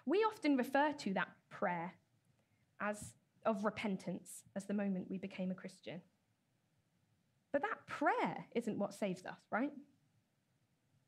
We 0.05 0.19
often 0.19 0.55
refer 0.55 0.93
to 0.93 1.13
that 1.15 1.29
prayer 1.49 1.93
as 2.79 3.13
of 3.45 3.63
repentance 3.63 4.43
as 4.55 4.65
the 4.65 4.73
moment 4.73 5.09
we 5.09 5.17
became 5.17 5.51
a 5.51 5.55
Christian. 5.55 6.01
But 7.51 7.61
that 7.61 7.87
prayer 7.87 8.45
isn't 8.55 8.77
what 8.77 8.93
saves 8.93 9.25
us, 9.25 9.39
right? 9.51 9.71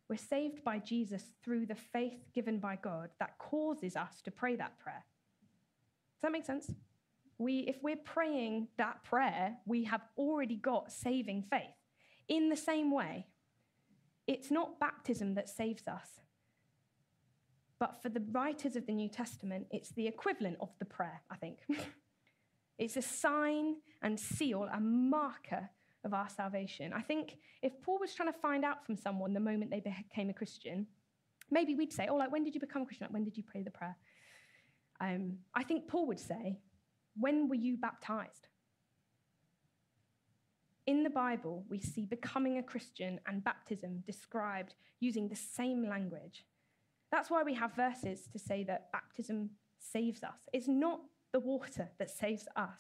We're 0.10 0.18
saved 0.18 0.64
by 0.64 0.80
Jesus 0.80 1.24
through 1.44 1.66
the 1.66 1.76
faith 1.76 2.32
given 2.34 2.60
by 2.60 2.78
God 2.78 3.10
that 3.20 3.38
causes 3.38 3.96
us 3.96 4.22
to 4.24 4.32
pray 4.32 4.56
that 4.56 4.80
prayer. 4.80 5.04
Does 6.16 6.22
that 6.22 6.32
make 6.32 6.46
sense? 6.46 6.72
We, 7.38 7.60
if 7.68 7.78
we're 7.84 7.98
praying 7.98 8.70
that 8.78 9.04
prayer, 9.04 9.58
we 9.66 9.84
have 9.84 10.02
already 10.18 10.56
got 10.56 10.92
saving 10.92 11.44
faith. 11.50 11.76
In 12.28 12.50
the 12.50 12.56
same 12.56 12.92
way, 12.92 13.28
it's 14.26 14.50
not 14.50 14.80
baptism 14.80 15.36
that 15.36 15.50
saves 15.50 15.88
us, 15.88 16.08
But 17.80 18.02
for 18.02 18.10
the 18.10 18.24
writers 18.32 18.76
of 18.76 18.86
the 18.88 18.94
New 18.94 19.10
Testament, 19.10 19.68
it's 19.72 19.90
the 19.90 20.08
equivalent 20.08 20.58
of 20.62 20.70
the 20.80 20.86
prayer, 20.86 21.22
I 21.30 21.36
think. 21.36 21.60
it's 22.80 22.98
a 22.98 23.02
sign 23.02 23.76
and 24.02 24.20
seal, 24.20 24.68
a 24.74 24.80
marker 24.80 25.70
of 26.04 26.14
our 26.14 26.30
salvation. 26.30 26.94
I 26.94 27.02
think 27.02 27.38
if 27.62 27.80
Paul 27.82 28.00
was 28.00 28.14
trying 28.14 28.32
to 28.32 28.40
find 28.40 28.66
out 28.66 28.86
from 28.86 28.98
someone 28.98 29.34
the 29.34 29.40
moment 29.40 29.70
they 29.70 29.80
became 29.82 30.30
a 30.30 30.34
Christian, 30.34 30.88
maybe 31.52 31.76
we'd 31.76 31.94
say, 31.94 32.08
Oh, 32.10 32.16
like, 32.16 32.32
when 32.32 32.44
did 32.44 32.56
you 32.56 32.62
become 32.62 32.82
a 32.82 32.86
Christian? 32.86 33.06
Like, 33.06 33.14
when 33.14 33.24
did 33.24 33.38
you 33.38 33.44
pray 33.44 33.62
the 33.62 33.72
prayer? 33.72 33.96
Um, 35.00 35.38
I 35.54 35.64
think 35.64 35.88
Paul 35.88 36.08
would 36.08 36.20
say, 36.20 36.60
When 37.16 37.48
were 37.48 37.56
you 37.56 37.78
baptized? 37.78 38.48
In 40.88 41.04
the 41.04 41.10
Bible, 41.10 41.66
we 41.70 41.82
see 41.82 42.06
becoming 42.06 42.58
a 42.58 42.64
Christian 42.64 43.20
and 43.28 43.44
baptism 43.44 44.04
described 44.08 44.74
using 45.02 45.28
the 45.28 45.36
same 45.36 45.88
language. 45.88 46.46
That's 47.12 47.30
why 47.30 47.44
we 47.44 47.54
have 47.54 47.76
verses 47.76 48.28
to 48.32 48.40
say 48.40 48.64
that 48.66 48.92
baptism 48.92 49.52
saves 49.80 50.24
us. 50.24 50.40
It's 50.54 50.68
not 50.68 51.02
the 51.32 51.40
water 51.40 51.90
that 52.00 52.10
saves 52.10 52.48
us, 52.56 52.80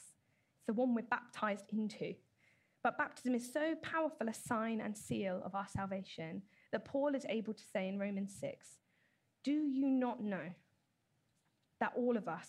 it's 0.57 0.65
the 0.67 0.73
one 0.73 0.95
we're 0.95 1.03
baptized 1.03 1.65
into. 1.71 2.15
But 2.83 2.97
baptism 2.97 3.35
is 3.35 3.51
so 3.51 3.75
powerful 3.81 4.29
a 4.29 4.33
sign 4.33 4.79
and 4.79 4.97
seal 4.97 5.41
of 5.43 5.55
our 5.55 5.67
salvation 5.67 6.43
that 6.71 6.85
Paul 6.85 7.15
is 7.15 7.25
able 7.27 7.53
to 7.53 7.63
say 7.63 7.87
in 7.87 7.99
Romans 7.99 8.33
6 8.39 8.67
Do 9.43 9.51
you 9.51 9.87
not 9.87 10.23
know 10.23 10.51
that 11.79 11.93
all 11.95 12.15
of 12.17 12.27
us 12.27 12.47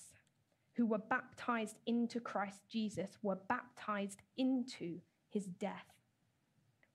who 0.79 0.87
were 0.87 0.99
baptized 0.99 1.77
into 1.87 2.21
Christ 2.21 2.61
Jesus 2.71 3.19
were 3.21 3.39
baptized 3.49 4.23
into 4.37 5.01
his 5.29 5.47
death. 5.47 5.93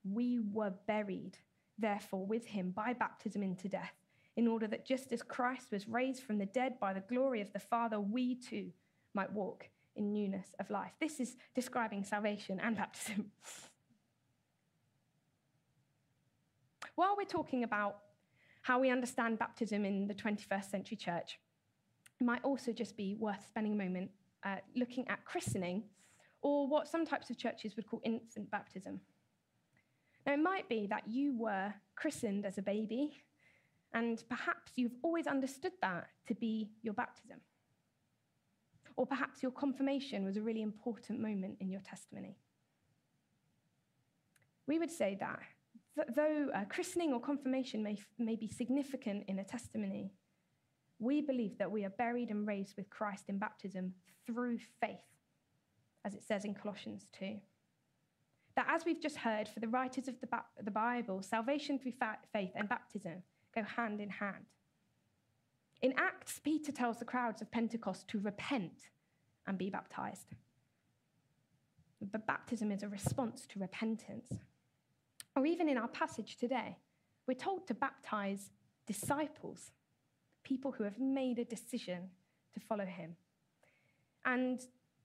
We 0.09 0.39
were 0.39 0.73
buried, 0.87 1.37
therefore, 1.77 2.25
with 2.25 2.45
him 2.45 2.71
by 2.71 2.93
baptism 2.93 3.43
into 3.43 3.67
death, 3.67 3.93
in 4.35 4.47
order 4.47 4.67
that 4.67 4.85
just 4.85 5.11
as 5.11 5.21
Christ 5.21 5.67
was 5.71 5.87
raised 5.87 6.23
from 6.23 6.37
the 6.37 6.45
dead 6.45 6.79
by 6.79 6.93
the 6.93 7.01
glory 7.01 7.41
of 7.41 7.53
the 7.53 7.59
Father, 7.59 7.99
we 7.99 8.35
too 8.35 8.71
might 9.13 9.31
walk 9.31 9.69
in 9.95 10.11
newness 10.11 10.47
of 10.59 10.69
life. 10.69 10.93
This 10.99 11.19
is 11.19 11.35
describing 11.53 12.03
salvation 12.03 12.59
and 12.59 12.75
baptism. 12.75 13.31
While 16.95 17.15
we're 17.17 17.25
talking 17.25 17.63
about 17.63 17.97
how 18.63 18.79
we 18.79 18.89
understand 18.89 19.39
baptism 19.39 19.85
in 19.85 20.07
the 20.07 20.13
21st 20.13 20.69
century 20.69 20.97
church, 20.97 21.39
it 22.19 22.23
might 22.23 22.43
also 22.43 22.71
just 22.71 22.95
be 22.95 23.15
worth 23.19 23.45
spending 23.47 23.73
a 23.73 23.75
moment 23.75 24.09
uh, 24.43 24.57
looking 24.75 25.07
at 25.09 25.25
christening 25.25 25.83
or 26.41 26.67
what 26.67 26.87
some 26.87 27.05
types 27.05 27.29
of 27.29 27.37
churches 27.37 27.75
would 27.75 27.87
call 27.87 28.01
infant 28.03 28.49
baptism. 28.51 28.99
Now, 30.25 30.33
it 30.33 30.41
might 30.41 30.69
be 30.69 30.87
that 30.87 31.03
you 31.07 31.37
were 31.37 31.73
christened 31.95 32.45
as 32.45 32.57
a 32.57 32.61
baby, 32.61 33.11
and 33.93 34.23
perhaps 34.29 34.73
you've 34.75 34.95
always 35.03 35.27
understood 35.27 35.73
that 35.81 36.07
to 36.27 36.35
be 36.35 36.71
your 36.81 36.93
baptism. 36.93 37.37
Or 38.95 39.05
perhaps 39.05 39.41
your 39.41 39.51
confirmation 39.51 40.25
was 40.25 40.37
a 40.37 40.41
really 40.41 40.61
important 40.61 41.19
moment 41.19 41.57
in 41.59 41.69
your 41.69 41.81
testimony. 41.81 42.37
We 44.67 44.79
would 44.79 44.91
say 44.91 45.17
that 45.19 45.39
th- 45.95 46.07
though 46.15 46.49
uh, 46.53 46.65
christening 46.65 47.13
or 47.13 47.19
confirmation 47.19 47.83
may, 47.83 47.97
may 48.17 48.35
be 48.35 48.47
significant 48.47 49.25
in 49.27 49.39
a 49.39 49.43
testimony, 49.43 50.13
we 50.99 51.21
believe 51.21 51.57
that 51.57 51.71
we 51.71 51.83
are 51.85 51.89
buried 51.89 52.29
and 52.29 52.47
raised 52.47 52.75
with 52.77 52.89
Christ 52.89 53.25
in 53.27 53.37
baptism 53.37 53.93
through 54.25 54.59
faith 54.79 54.99
as 56.05 56.13
it 56.13 56.23
says 56.23 56.45
in 56.45 56.53
Colossians 56.53 57.07
2. 57.17 57.37
That, 58.55 58.67
as 58.69 58.85
we've 58.85 59.01
just 59.01 59.17
heard, 59.17 59.47
for 59.47 59.59
the 59.59 59.67
writers 59.67 60.07
of 60.07 60.19
the, 60.19 60.27
ba- 60.27 60.45
the 60.61 60.71
Bible, 60.71 61.21
salvation 61.23 61.79
through 61.79 61.93
fa- 61.93 62.19
faith 62.31 62.51
and 62.55 62.69
baptism 62.69 63.23
go 63.53 63.63
hand 63.63 63.99
in 64.01 64.09
hand. 64.09 64.45
In 65.81 65.93
Acts, 65.97 66.39
Peter 66.39 66.71
tells 66.71 66.99
the 66.99 67.05
crowds 67.05 67.41
of 67.41 67.51
Pentecost 67.51 68.07
to 68.07 68.19
repent 68.19 68.89
and 69.47 69.57
be 69.57 69.69
baptized. 69.69 70.27
But 72.11 72.25
baptism 72.25 72.71
is 72.71 72.83
a 72.83 72.87
response 72.87 73.45
to 73.47 73.59
repentance. 73.59 74.29
Or 75.35 75.45
even 75.45 75.67
in 75.67 75.77
our 75.77 75.87
passage 75.87 76.37
today, 76.37 76.77
we're 77.27 77.33
told 77.33 77.67
to 77.67 77.73
baptize 77.73 78.51
disciples, 78.85 79.71
people 80.43 80.71
who 80.71 80.83
have 80.83 80.99
made 80.99 81.39
a 81.39 81.45
decision 81.45 82.09
to 82.53 82.59
follow 82.59 82.85
him. 82.85 83.15
And 84.25 84.61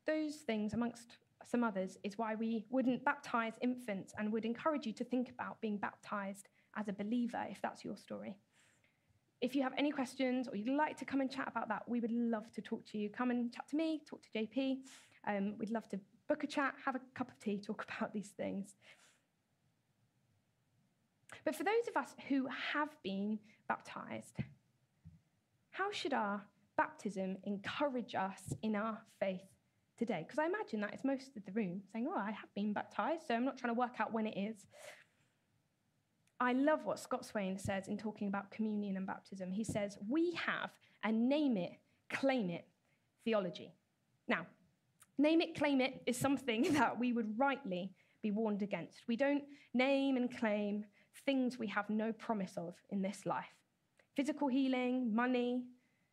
those 0.07 0.37
things, 0.37 0.75
amongst 0.75 1.19
some 1.45 1.65
others, 1.65 1.99
is 2.03 2.19
why 2.19 2.35
we 2.35 2.67
wouldn't 2.71 3.05
baptize 3.05 3.55
infants 3.61 4.13
and 4.19 4.33
would 4.33 4.45
encourage 4.45 4.87
you 4.87 4.93
to 4.95 5.05
think 5.05 5.29
about 5.31 5.61
being 5.61 5.77
baptized 5.77 6.49
as 6.77 6.89
a 6.89 6.93
believer 6.93 7.45
if 7.51 7.61
that's 7.63 7.85
your 7.85 7.97
story. 7.97 8.37
If 9.41 9.55
you 9.55 9.63
have 9.63 9.73
any 9.79 9.93
questions 9.93 10.49
or 10.49 10.57
you'd 10.57 10.77
like 10.77 10.97
to 10.99 11.05
come 11.05 11.21
and 11.21 11.31
chat 11.31 11.47
about 11.47 11.69
that, 11.69 11.83
we 11.87 12.01
would 12.01 12.11
love 12.11 12.51
to 12.55 12.61
talk 12.61 12.85
to 12.87 12.99
you. 12.99 13.09
Come 13.09 13.31
and 13.31 13.53
chat 13.53 13.69
to 13.69 13.77
me, 13.77 14.01
talk 14.09 14.21
to 14.23 14.39
JP. 14.39 14.79
Um, 15.27 15.55
we'd 15.59 15.71
love 15.71 15.89
to 15.91 16.01
book 16.29 16.43
a 16.43 16.47
chat, 16.47 16.75
have 16.85 16.97
a 16.97 17.01
cup 17.15 17.29
of 17.29 17.39
tea, 17.39 17.59
talk 17.67 17.87
about 17.99 18.13
these 18.13 18.31
things. 18.37 18.75
But 21.45 21.55
for 21.55 21.65
those 21.65 21.87
of 21.89 21.97
us 21.97 22.15
who 22.29 22.49
have 22.73 22.89
been 23.03 23.39
baptized, 23.69 24.39
how 25.71 25.93
should 25.93 26.13
our 26.13 26.43
baptism 26.77 27.37
encourage 27.45 28.15
us 28.15 28.53
in 28.63 28.75
our 28.75 28.99
faith 29.21 29.43
today? 29.97 30.25
Because 30.27 30.39
I 30.39 30.47
imagine 30.47 30.81
that 30.81 30.93
it's 30.95 31.05
most 31.05 31.37
of 31.37 31.45
the 31.45 31.53
room 31.53 31.83
saying, 31.93 32.09
Oh, 32.11 32.19
I 32.19 32.33
have 32.33 32.53
been 32.57 32.73
baptized, 32.73 33.23
so 33.29 33.35
I'm 33.35 33.45
not 33.45 33.57
trying 33.57 33.75
to 33.75 33.79
work 33.79 34.01
out 34.01 34.13
when 34.13 34.27
it 34.27 34.37
is. 34.37 34.67
I 36.41 36.53
love 36.53 36.85
what 36.85 37.01
Scott 37.01 37.25
Swain 37.25 37.59
says 37.59 37.89
in 37.89 37.97
talking 37.97 38.29
about 38.29 38.51
communion 38.51 38.97
and 38.97 39.07
baptism. 39.07 39.51
He 39.51 39.65
says, 39.65 39.99
We 40.09 40.33
have 40.35 40.71
a 41.05 41.11
name 41.11 41.57
it, 41.57 41.73
claim 42.11 42.51
it 42.51 42.67
theology. 43.25 43.75
Now, 44.29 44.47
name 45.19 45.41
it, 45.41 45.57
claim 45.57 45.81
it 45.81 46.03
is 46.07 46.17
something 46.17 46.63
that 46.75 46.99
we 46.99 47.13
would 47.13 47.39
rightly 47.39 47.93
be 48.23 48.31
warned 48.31 48.63
against. 48.63 49.03
We 49.09 49.17
don't 49.17 49.43
name 49.75 50.17
and 50.17 50.35
claim 50.35 50.85
things 51.27 51.59
we 51.59 51.67
have 51.69 51.91
no 51.91 52.13
promise 52.13 52.57
of 52.57 52.75
in 52.91 53.03
this 53.03 53.27
life 53.27 53.47
physical 54.17 54.49
healing, 54.49 55.15
money, 55.15 55.63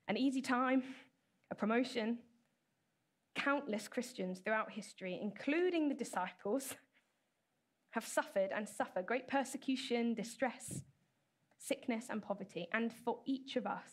an 0.07 0.15
easy 0.15 0.41
time, 0.41 0.83
a 1.49 1.55
promotion, 1.55 2.19
countless 3.33 3.87
Christians 3.87 4.39
throughout 4.39 4.71
history, 4.71 5.19
including 5.19 5.89
the 5.89 5.95
disciples, 5.95 6.75
have 7.95 8.05
suffered 8.05 8.49
and 8.53 8.67
suffer 8.67 9.01
great 9.01 9.25
persecution, 9.25 10.13
distress, 10.13 10.81
sickness, 11.57 12.07
and 12.09 12.21
poverty. 12.21 12.67
And 12.73 12.91
for 12.91 13.19
each 13.25 13.55
of 13.55 13.65
us, 13.65 13.89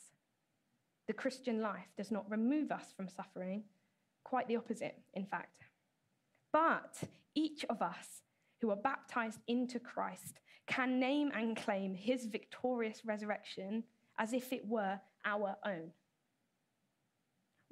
the 1.06 1.12
Christian 1.12 1.62
life 1.62 1.86
does 1.96 2.10
not 2.10 2.28
remove 2.28 2.72
us 2.72 2.92
from 2.96 3.08
suffering, 3.08 3.62
quite 4.24 4.48
the 4.48 4.56
opposite, 4.56 4.98
in 5.14 5.24
fact. 5.24 5.66
But 6.52 6.96
each 7.36 7.64
of 7.70 7.80
us 7.80 8.22
who 8.60 8.70
are 8.70 8.76
baptized 8.76 9.38
into 9.46 9.78
Christ 9.78 10.40
can 10.66 10.98
name 10.98 11.30
and 11.32 11.56
claim 11.56 11.94
his 11.94 12.26
victorious 12.26 13.02
resurrection 13.04 13.84
as 14.18 14.32
if 14.32 14.52
it 14.52 14.66
were 14.66 14.98
our 15.24 15.56
own 15.64 15.92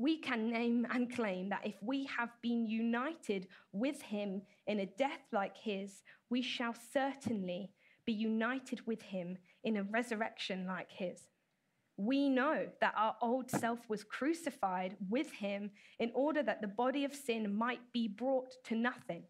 we 0.00 0.16
can 0.16 0.50
name 0.50 0.86
and 0.90 1.14
claim 1.14 1.50
that 1.50 1.66
if 1.66 1.74
we 1.82 2.06
have 2.06 2.30
been 2.40 2.66
united 2.66 3.46
with 3.72 4.00
him 4.00 4.40
in 4.66 4.80
a 4.80 4.86
death 4.86 5.20
like 5.30 5.54
his, 5.58 6.02
we 6.30 6.40
shall 6.40 6.74
certainly 6.92 7.70
be 8.06 8.12
united 8.12 8.86
with 8.86 9.02
him 9.02 9.36
in 9.62 9.76
a 9.76 9.82
resurrection 9.82 10.66
like 10.66 10.90
his. 10.90 11.28
We 11.98 12.30
know 12.30 12.66
that 12.80 12.94
our 12.96 13.14
old 13.20 13.50
self 13.50 13.80
was 13.90 14.02
crucified 14.02 14.96
with 15.10 15.30
him 15.32 15.70
in 15.98 16.10
order 16.14 16.42
that 16.44 16.62
the 16.62 16.68
body 16.68 17.04
of 17.04 17.14
sin 17.14 17.54
might 17.54 17.92
be 17.92 18.08
brought 18.08 18.54
to 18.64 18.74
nothing, 18.74 19.24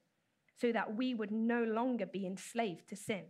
so 0.60 0.70
that 0.70 0.94
we 0.94 1.14
would 1.14 1.32
no 1.32 1.64
longer 1.64 2.06
be 2.06 2.24
enslaved 2.26 2.88
to 2.90 2.96
sin. 2.96 3.24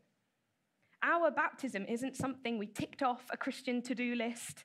Our 1.03 1.31
baptism 1.31 1.87
isn't 1.89 2.17
something 2.17 2.59
we 2.59 2.67
ticked 2.67 3.03
off 3.03 3.25
a 3.33 3.39
Christian 3.39 3.81
to 3.83 3.95
do 3.95 4.15
list 4.15 4.65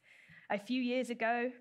a 0.49 0.59
few 0.59 0.81
years 0.81 1.09
ago 1.09 1.51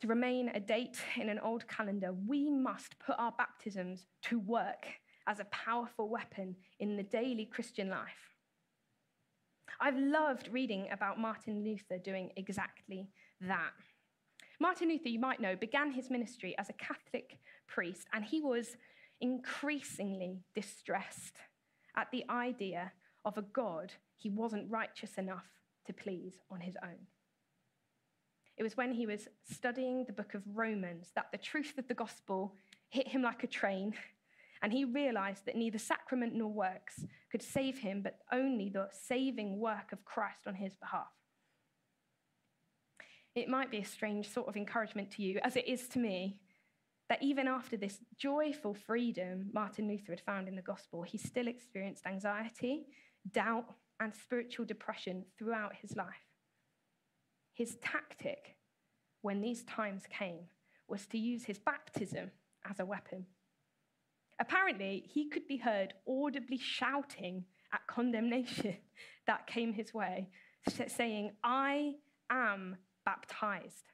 to 0.00 0.06
remain 0.06 0.50
a 0.54 0.60
date 0.60 0.98
in 1.16 1.28
an 1.28 1.38
old 1.40 1.66
calendar, 1.66 2.12
we 2.26 2.50
must 2.50 2.98
put 2.98 3.16
our 3.18 3.32
baptisms 3.32 4.06
to 4.22 4.38
work 4.38 4.86
as 5.26 5.40
a 5.40 5.44
powerful 5.46 6.08
weapon 6.08 6.56
in 6.78 6.96
the 6.96 7.02
daily 7.02 7.44
Christian 7.44 7.90
life. 7.90 8.34
I've 9.80 9.96
loved 9.96 10.48
reading 10.50 10.88
about 10.90 11.20
Martin 11.20 11.62
Luther 11.64 11.98
doing 11.98 12.30
exactly 12.36 13.08
that. 13.40 13.72
Martin 14.60 14.88
Luther, 14.88 15.08
you 15.08 15.20
might 15.20 15.40
know, 15.40 15.54
began 15.54 15.92
his 15.92 16.10
ministry 16.10 16.54
as 16.58 16.68
a 16.68 16.72
Catholic 16.74 17.38
priest, 17.68 18.08
and 18.12 18.24
he 18.24 18.40
was 18.40 18.76
increasingly 19.20 20.40
distressed 20.54 21.36
at 21.96 22.10
the 22.10 22.24
idea 22.30 22.92
of 23.24 23.36
a 23.36 23.42
God 23.42 23.92
he 24.16 24.30
wasn't 24.30 24.70
righteous 24.70 25.16
enough 25.16 25.46
to 25.86 25.92
please 25.92 26.34
on 26.50 26.60
his 26.60 26.76
own. 26.82 27.06
It 28.58 28.64
was 28.64 28.76
when 28.76 28.92
he 28.92 29.06
was 29.06 29.28
studying 29.48 30.04
the 30.04 30.12
book 30.12 30.34
of 30.34 30.42
Romans 30.52 31.12
that 31.14 31.30
the 31.30 31.38
truth 31.38 31.78
of 31.78 31.86
the 31.86 31.94
gospel 31.94 32.56
hit 32.88 33.06
him 33.06 33.22
like 33.22 33.44
a 33.44 33.46
train, 33.46 33.94
and 34.62 34.72
he 34.72 34.84
realized 34.84 35.46
that 35.46 35.56
neither 35.56 35.78
sacrament 35.78 36.34
nor 36.34 36.48
works 36.48 37.04
could 37.30 37.42
save 37.42 37.78
him, 37.78 38.02
but 38.02 38.18
only 38.32 38.68
the 38.68 38.88
saving 38.90 39.60
work 39.60 39.92
of 39.92 40.04
Christ 40.04 40.40
on 40.46 40.54
his 40.54 40.74
behalf. 40.74 41.06
it 43.34 43.48
might 43.48 43.70
be 43.70 43.78
a 43.78 43.84
strange 43.84 44.28
sort 44.28 44.48
of 44.48 44.56
encouragement 44.56 45.12
to 45.12 45.22
you, 45.22 45.38
as 45.44 45.54
it 45.54 45.68
is 45.68 45.86
to 45.88 46.00
me, 46.00 46.40
that 47.08 47.22
even 47.22 47.46
after 47.46 47.76
this 47.76 48.00
joyful 48.16 48.74
freedom 48.74 49.48
Martin 49.52 49.86
Luther 49.86 50.12
had 50.12 50.20
found 50.20 50.48
in 50.48 50.56
the 50.56 50.62
gospel, 50.62 51.02
he 51.02 51.18
still 51.18 51.46
experienced 51.46 52.04
anxiety, 52.04 52.86
doubt, 53.30 53.66
and 54.00 54.12
spiritual 54.12 54.66
depression 54.66 55.24
throughout 55.38 55.76
his 55.76 55.94
life. 55.96 56.27
His 57.58 57.76
tactic 57.82 58.54
when 59.22 59.40
these 59.40 59.64
times 59.64 60.04
came 60.08 60.44
was 60.86 61.06
to 61.06 61.18
use 61.18 61.44
his 61.44 61.58
baptism 61.58 62.30
as 62.70 62.78
a 62.78 62.86
weapon. 62.86 63.26
Apparently, 64.38 65.02
he 65.08 65.28
could 65.28 65.48
be 65.48 65.56
heard 65.56 65.92
audibly 66.08 66.56
shouting 66.56 67.44
at 67.72 67.84
condemnation 67.88 68.76
that 69.26 69.48
came 69.48 69.72
his 69.72 69.92
way, 69.92 70.28
saying, 70.86 71.32
I 71.42 71.94
am 72.30 72.76
baptized. 73.04 73.90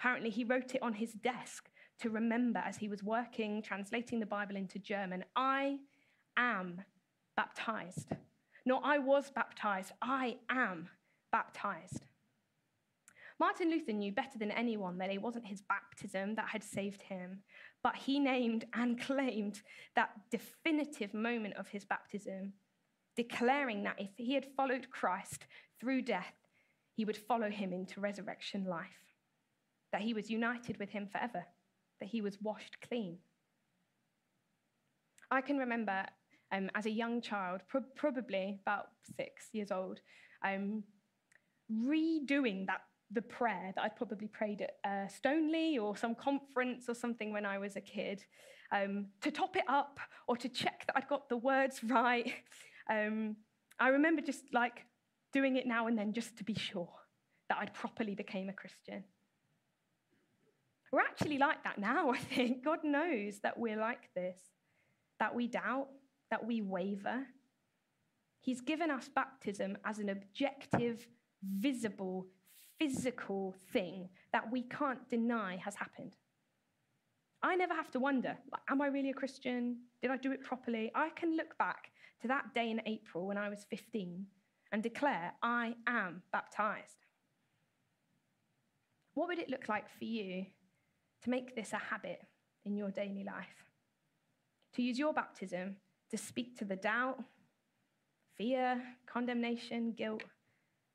Apparently, 0.00 0.30
he 0.30 0.42
wrote 0.42 0.74
it 0.74 0.82
on 0.82 0.94
his 0.94 1.12
desk 1.12 1.70
to 2.00 2.10
remember 2.10 2.58
as 2.66 2.78
he 2.78 2.88
was 2.88 3.04
working, 3.04 3.62
translating 3.62 4.18
the 4.18 4.26
Bible 4.26 4.56
into 4.56 4.80
German 4.80 5.22
I 5.36 5.78
am 6.36 6.82
baptized. 7.36 8.10
Not 8.66 8.82
I 8.84 8.98
was 8.98 9.30
baptized, 9.30 9.92
I 10.02 10.38
am 10.50 10.88
baptized. 11.30 12.06
Martin 13.40 13.70
Luther 13.70 13.92
knew 13.92 14.12
better 14.12 14.38
than 14.38 14.50
anyone 14.50 14.98
that 14.98 15.10
it 15.10 15.22
wasn't 15.22 15.46
his 15.46 15.62
baptism 15.62 16.34
that 16.34 16.50
had 16.50 16.62
saved 16.62 17.00
him, 17.00 17.40
but 17.82 17.96
he 17.96 18.18
named 18.18 18.66
and 18.74 19.00
claimed 19.06 19.62
that 19.96 20.10
definitive 20.30 21.14
moment 21.14 21.54
of 21.56 21.66
his 21.66 21.86
baptism, 21.86 22.52
declaring 23.16 23.82
that 23.82 23.98
if 23.98 24.10
he 24.18 24.34
had 24.34 24.46
followed 24.54 24.90
Christ 24.90 25.46
through 25.80 26.02
death, 26.02 26.34
he 26.94 27.06
would 27.06 27.16
follow 27.16 27.48
him 27.48 27.72
into 27.72 28.02
resurrection 28.02 28.66
life, 28.66 29.14
that 29.90 30.02
he 30.02 30.12
was 30.12 30.28
united 30.28 30.78
with 30.78 30.90
him 30.90 31.08
forever, 31.10 31.46
that 31.98 32.10
he 32.10 32.20
was 32.20 32.42
washed 32.42 32.76
clean. 32.86 33.16
I 35.30 35.40
can 35.40 35.56
remember 35.56 36.04
um, 36.52 36.68
as 36.74 36.84
a 36.84 36.90
young 36.90 37.22
child, 37.22 37.62
pro- 37.68 37.84
probably 37.96 38.58
about 38.60 38.88
six 39.16 39.48
years 39.52 39.70
old, 39.70 40.00
um, 40.44 40.84
redoing 41.72 42.66
that 42.66 42.82
the 43.12 43.22
prayer 43.22 43.72
that 43.74 43.82
I'd 43.82 43.96
probably 43.96 44.28
prayed 44.28 44.62
at 44.62 44.72
uh, 44.84 45.08
Stoneleigh 45.08 45.78
or 45.80 45.96
some 45.96 46.14
conference 46.14 46.88
or 46.88 46.94
something 46.94 47.32
when 47.32 47.44
I 47.44 47.58
was 47.58 47.76
a 47.76 47.80
kid, 47.80 48.24
um, 48.72 49.06
to 49.22 49.30
top 49.30 49.56
it 49.56 49.64
up 49.68 49.98
or 50.28 50.36
to 50.36 50.48
check 50.48 50.84
that 50.86 50.96
I'd 50.96 51.08
got 51.08 51.28
the 51.28 51.36
words 51.36 51.82
right. 51.84 52.32
Um, 52.88 53.36
I 53.78 53.88
remember 53.88 54.22
just 54.22 54.44
like 54.52 54.84
doing 55.32 55.56
it 55.56 55.66
now 55.66 55.86
and 55.86 55.98
then 55.98 56.12
just 56.12 56.36
to 56.38 56.44
be 56.44 56.54
sure 56.54 56.92
that 57.48 57.58
I'd 57.58 57.74
properly 57.74 58.14
became 58.14 58.48
a 58.48 58.52
Christian. 58.52 59.04
We're 60.92 61.00
actually 61.00 61.38
like 61.38 61.62
that 61.64 61.78
now, 61.78 62.10
I 62.14 62.18
think. 62.18 62.64
God 62.64 62.80
knows 62.84 63.40
that 63.40 63.58
we're 63.58 63.78
like 63.78 64.12
this, 64.14 64.38
that 65.18 65.34
we 65.34 65.46
doubt, 65.46 65.88
that 66.30 66.46
we 66.46 66.62
waver. 66.62 67.26
He's 68.40 68.60
given 68.60 68.90
us 68.90 69.08
baptism 69.08 69.76
as 69.84 69.98
an 69.98 70.08
objective, 70.08 71.06
visible 71.42 72.26
physical 72.80 73.54
thing 73.72 74.08
that 74.32 74.50
we 74.50 74.62
can't 74.62 75.08
deny 75.08 75.56
has 75.56 75.74
happened. 75.74 76.16
I 77.42 77.54
never 77.54 77.74
have 77.74 77.90
to 77.92 78.00
wonder, 78.00 78.36
like, 78.50 78.62
am 78.68 78.80
I 78.80 78.86
really 78.86 79.10
a 79.10 79.14
Christian? 79.14 79.78
Did 80.02 80.10
I 80.10 80.16
do 80.16 80.32
it 80.32 80.42
properly? 80.42 80.90
I 80.94 81.10
can 81.10 81.36
look 81.36 81.56
back 81.58 81.90
to 82.22 82.28
that 82.28 82.54
day 82.54 82.70
in 82.70 82.80
April 82.86 83.26
when 83.26 83.38
I 83.38 83.48
was 83.48 83.64
15 83.70 84.26
and 84.72 84.82
declare, 84.82 85.32
I 85.42 85.74
am 85.86 86.22
baptized. 86.32 87.06
What 89.14 89.28
would 89.28 89.38
it 89.38 89.50
look 89.50 89.68
like 89.68 89.88
for 89.98 90.04
you 90.04 90.46
to 91.22 91.30
make 91.30 91.54
this 91.54 91.72
a 91.72 91.76
habit 91.76 92.20
in 92.64 92.76
your 92.76 92.90
daily 92.90 93.24
life? 93.24 93.70
To 94.74 94.82
use 94.82 94.98
your 94.98 95.12
baptism 95.12 95.76
to 96.10 96.16
speak 96.16 96.58
to 96.58 96.64
the 96.64 96.76
doubt, 96.76 97.22
fear, 98.36 98.82
condemnation, 99.06 99.92
guilt 99.92 100.24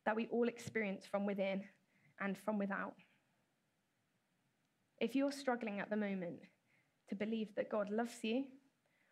that 0.05 0.15
we 0.15 0.27
all 0.27 0.47
experience 0.47 1.05
from 1.05 1.25
within 1.25 1.63
and 2.19 2.37
from 2.37 2.57
without. 2.57 2.95
If 4.99 5.15
you're 5.15 5.31
struggling 5.31 5.79
at 5.79 5.89
the 5.89 5.97
moment 5.97 6.39
to 7.09 7.15
believe 7.15 7.55
that 7.55 7.69
God 7.69 7.89
loves 7.89 8.23
you, 8.23 8.45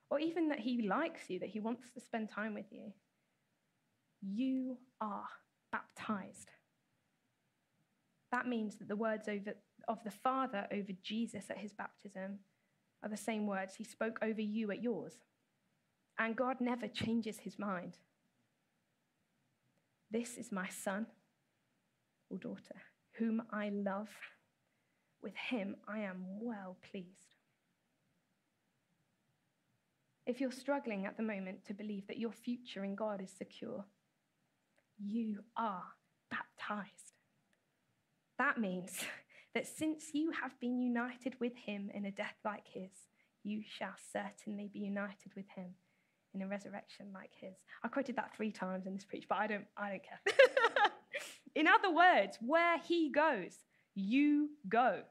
or 0.10 0.19
even 0.19 0.49
that 0.49 0.60
He 0.60 0.88
likes 0.88 1.29
you, 1.29 1.39
that 1.39 1.49
He 1.49 1.60
wants 1.60 1.89
to 1.93 1.99
spend 1.99 2.29
time 2.29 2.53
with 2.53 2.71
you, 2.71 2.93
you 4.21 4.77
are 5.01 5.27
baptized. 5.71 6.49
That 8.32 8.47
means 8.47 8.77
that 8.77 8.88
the 8.88 8.95
words 8.95 9.27
over, 9.27 9.53
of 9.88 10.03
the 10.03 10.12
Father 10.12 10.67
over 10.71 10.91
Jesus 11.03 11.45
at 11.49 11.58
his 11.58 11.73
baptism 11.73 12.39
are 13.03 13.10
the 13.10 13.17
same 13.17 13.45
words 13.45 13.75
he 13.75 13.84
spoke 13.84 14.17
over 14.21 14.41
you 14.41 14.71
at 14.71 14.82
yours. 14.82 15.13
And 16.17 16.36
God 16.36 16.58
never 16.62 16.88
changes 16.88 17.39
his 17.39 17.60
mind. 17.60 17.97
This 20.13 20.38
is 20.38 20.52
my 20.52 20.69
son 20.69 21.08
or 22.30 22.38
daughter 22.38 22.76
whom 23.13 23.41
I 23.52 23.69
love. 23.69 24.10
With 25.23 25.36
him 25.36 25.76
I 25.88 26.02
am 26.02 26.26
well 26.39 26.78
pleased. 26.91 27.38
If 30.28 30.39
you're 30.39 30.52
struggling 30.52 31.08
at 31.08 31.17
the 31.17 31.23
moment 31.23 31.65
to 31.65 31.73
believe 31.73 32.06
that 32.08 32.19
your 32.19 32.32
future 32.32 32.84
in 32.84 32.93
God 32.93 33.21
is 33.21 33.32
secure, 33.32 33.86
you 35.04 35.39
are 35.58 35.84
baptized. 36.30 37.13
That 38.38 38.60
means 38.60 38.99
that 39.56 39.65
since 39.65 40.13
you 40.13 40.30
have 40.30 40.60
been 40.60 40.80
united 40.80 41.39
with 41.39 41.56
him 41.56 41.89
in 41.91 42.06
a 42.06 42.12
death 42.12 42.38
like 42.45 42.67
his, 42.71 42.91
you 43.43 43.63
shall 43.67 43.95
certainly 44.12 44.69
be 44.71 44.80
united 44.80 45.34
with 45.36 45.49
him 45.56 45.73
in 46.34 46.41
a 46.41 46.48
resurrection 46.48 47.08
like 47.13 47.32
his. 47.39 47.56
I 47.84 47.88
quoted 47.88 48.15
that 48.15 48.36
three 48.36 48.52
times 48.52 48.86
in 48.88 48.93
this 48.96 49.06
preach, 49.06 49.26
but 49.30 49.38
I 49.38 49.48
don't, 49.48 49.65
I 49.78 49.89
don't 49.89 50.04
care. 50.04 50.19
In 51.56 51.67
other 51.67 51.91
words, 51.91 52.38
where 52.41 52.80
he 52.80 53.12
goes, 53.12 53.58
you 53.96 54.50
go. 54.67 55.02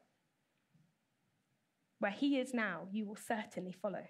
Where 2.00 2.10
he 2.10 2.38
is 2.38 2.52
now, 2.52 2.88
you 2.90 3.06
will 3.06 3.16
certainly 3.16 3.72
follow. 3.72 4.04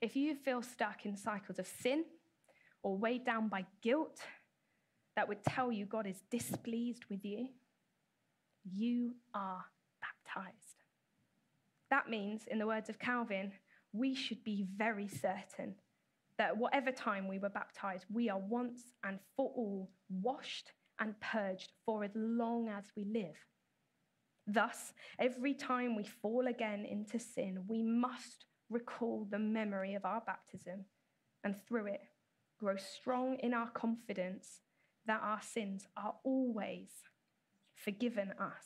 If 0.00 0.14
you 0.14 0.36
feel 0.36 0.62
stuck 0.62 1.06
in 1.06 1.16
cycles 1.16 1.58
of 1.58 1.66
sin 1.66 2.04
or 2.82 2.96
weighed 2.96 3.24
down 3.24 3.48
by 3.48 3.64
guilt 3.82 4.20
that 5.16 5.28
would 5.28 5.42
tell 5.42 5.72
you 5.72 5.86
God 5.86 6.06
is 6.06 6.22
displeased 6.30 7.06
with 7.10 7.24
you, 7.24 7.48
you 8.70 9.14
are 9.34 9.64
baptized. 10.00 10.84
That 11.90 12.10
means, 12.10 12.42
in 12.46 12.58
the 12.58 12.66
words 12.66 12.90
of 12.90 12.98
Calvin, 12.98 13.52
we 13.98 14.14
should 14.14 14.42
be 14.44 14.66
very 14.76 15.08
certain 15.08 15.74
that 16.38 16.56
whatever 16.56 16.92
time 16.92 17.26
we 17.26 17.38
were 17.38 17.48
baptized, 17.48 18.04
we 18.12 18.30
are 18.30 18.38
once 18.38 18.80
and 19.04 19.18
for 19.36 19.50
all 19.56 19.90
washed 20.08 20.72
and 21.00 21.18
purged 21.20 21.72
for 21.84 22.04
as 22.04 22.12
long 22.14 22.68
as 22.68 22.84
we 22.96 23.04
live. 23.04 23.36
Thus, 24.46 24.92
every 25.18 25.52
time 25.52 25.96
we 25.96 26.04
fall 26.04 26.46
again 26.46 26.84
into 26.84 27.18
sin, 27.18 27.64
we 27.66 27.82
must 27.82 28.46
recall 28.70 29.26
the 29.30 29.38
memory 29.38 29.94
of 29.94 30.04
our 30.04 30.22
baptism 30.26 30.84
and 31.44 31.54
through 31.66 31.86
it 31.86 32.00
grow 32.58 32.76
strong 32.76 33.36
in 33.40 33.54
our 33.54 33.70
confidence 33.70 34.60
that 35.06 35.20
our 35.22 35.40
sins 35.42 35.86
are 35.96 36.14
always 36.24 36.88
forgiven 37.74 38.32
us. 38.38 38.64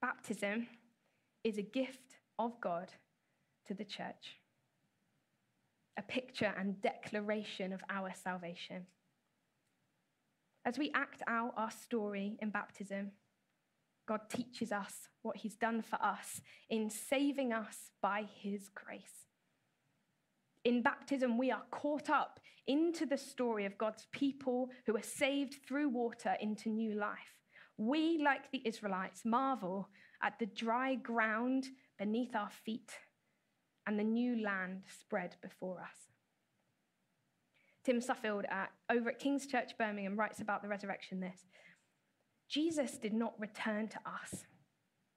Baptism 0.00 0.66
is 1.44 1.58
a 1.58 1.62
gift 1.62 2.16
of 2.38 2.60
God 2.60 2.90
to 3.66 3.74
the 3.74 3.84
church, 3.84 4.40
a 5.98 6.02
picture 6.02 6.52
and 6.58 6.80
declaration 6.80 7.72
of 7.72 7.82
our 7.90 8.12
salvation. 8.14 8.86
As 10.64 10.78
we 10.78 10.90
act 10.94 11.22
out 11.26 11.52
our 11.56 11.70
story 11.70 12.38
in 12.40 12.48
baptism, 12.48 13.12
God 14.06 14.20
teaches 14.30 14.72
us 14.72 15.08
what 15.22 15.36
He's 15.36 15.56
done 15.56 15.82
for 15.82 15.96
us 16.02 16.40
in 16.70 16.88
saving 16.90 17.52
us 17.52 17.90
by 18.02 18.24
His 18.40 18.70
grace. 18.74 19.26
In 20.64 20.82
baptism, 20.82 21.36
we 21.36 21.50
are 21.50 21.62
caught 21.70 22.08
up 22.08 22.40
into 22.66 23.04
the 23.04 23.18
story 23.18 23.66
of 23.66 23.76
God's 23.76 24.06
people 24.12 24.70
who 24.86 24.96
are 24.96 25.02
saved 25.02 25.56
through 25.66 25.90
water 25.90 26.36
into 26.40 26.70
new 26.70 26.94
life. 26.94 27.18
We, 27.76 28.18
like 28.22 28.50
the 28.50 28.62
Israelites, 28.64 29.22
marvel 29.24 29.88
at 30.24 30.38
the 30.38 30.46
dry 30.46 30.94
ground 30.96 31.66
beneath 31.98 32.34
our 32.34 32.50
feet 32.64 32.92
and 33.86 33.98
the 33.98 34.04
new 34.04 34.42
land 34.42 34.82
spread 35.00 35.36
before 35.42 35.80
us. 35.80 36.08
Tim 37.84 38.00
Suffield 38.00 38.46
at, 38.48 38.70
over 38.90 39.10
at 39.10 39.18
King's 39.18 39.46
Church 39.46 39.72
Birmingham 39.78 40.16
writes 40.18 40.40
about 40.40 40.62
the 40.62 40.68
resurrection 40.68 41.20
this 41.20 41.44
Jesus 42.48 42.96
did 42.98 43.12
not 43.12 43.38
return 43.38 43.88
to 43.88 43.98
us. 44.06 44.44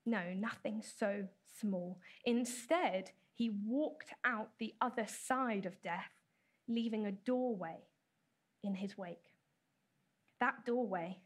No, 0.06 0.34
nothing 0.36 0.82
so 0.82 1.26
small. 1.60 2.00
Instead, 2.26 3.12
he 3.34 3.52
walked 3.66 4.14
out 4.26 4.50
the 4.60 4.74
other 4.82 5.06
side 5.08 5.66
of 5.66 5.82
death, 5.82 6.12
leaving 6.68 7.06
a 7.06 7.12
doorway 7.12 7.84
in 8.64 8.76
his 8.76 8.98
wake. 8.98 9.34
That 10.40 10.66
doorway 10.66 11.20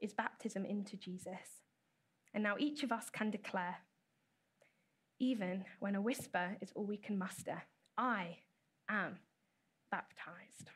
is 0.00 0.12
baptism 0.12 0.64
into 0.64 0.96
Jesus. 0.96 1.65
And 2.36 2.42
now 2.42 2.56
each 2.58 2.82
of 2.82 2.92
us 2.92 3.08
can 3.08 3.30
declare, 3.30 3.76
even 5.18 5.64
when 5.80 5.94
a 5.94 6.02
whisper 6.02 6.58
is 6.60 6.70
all 6.74 6.84
we 6.84 6.98
can 6.98 7.16
muster, 7.16 7.62
I 7.96 8.36
am 8.90 9.16
baptized. 9.90 10.68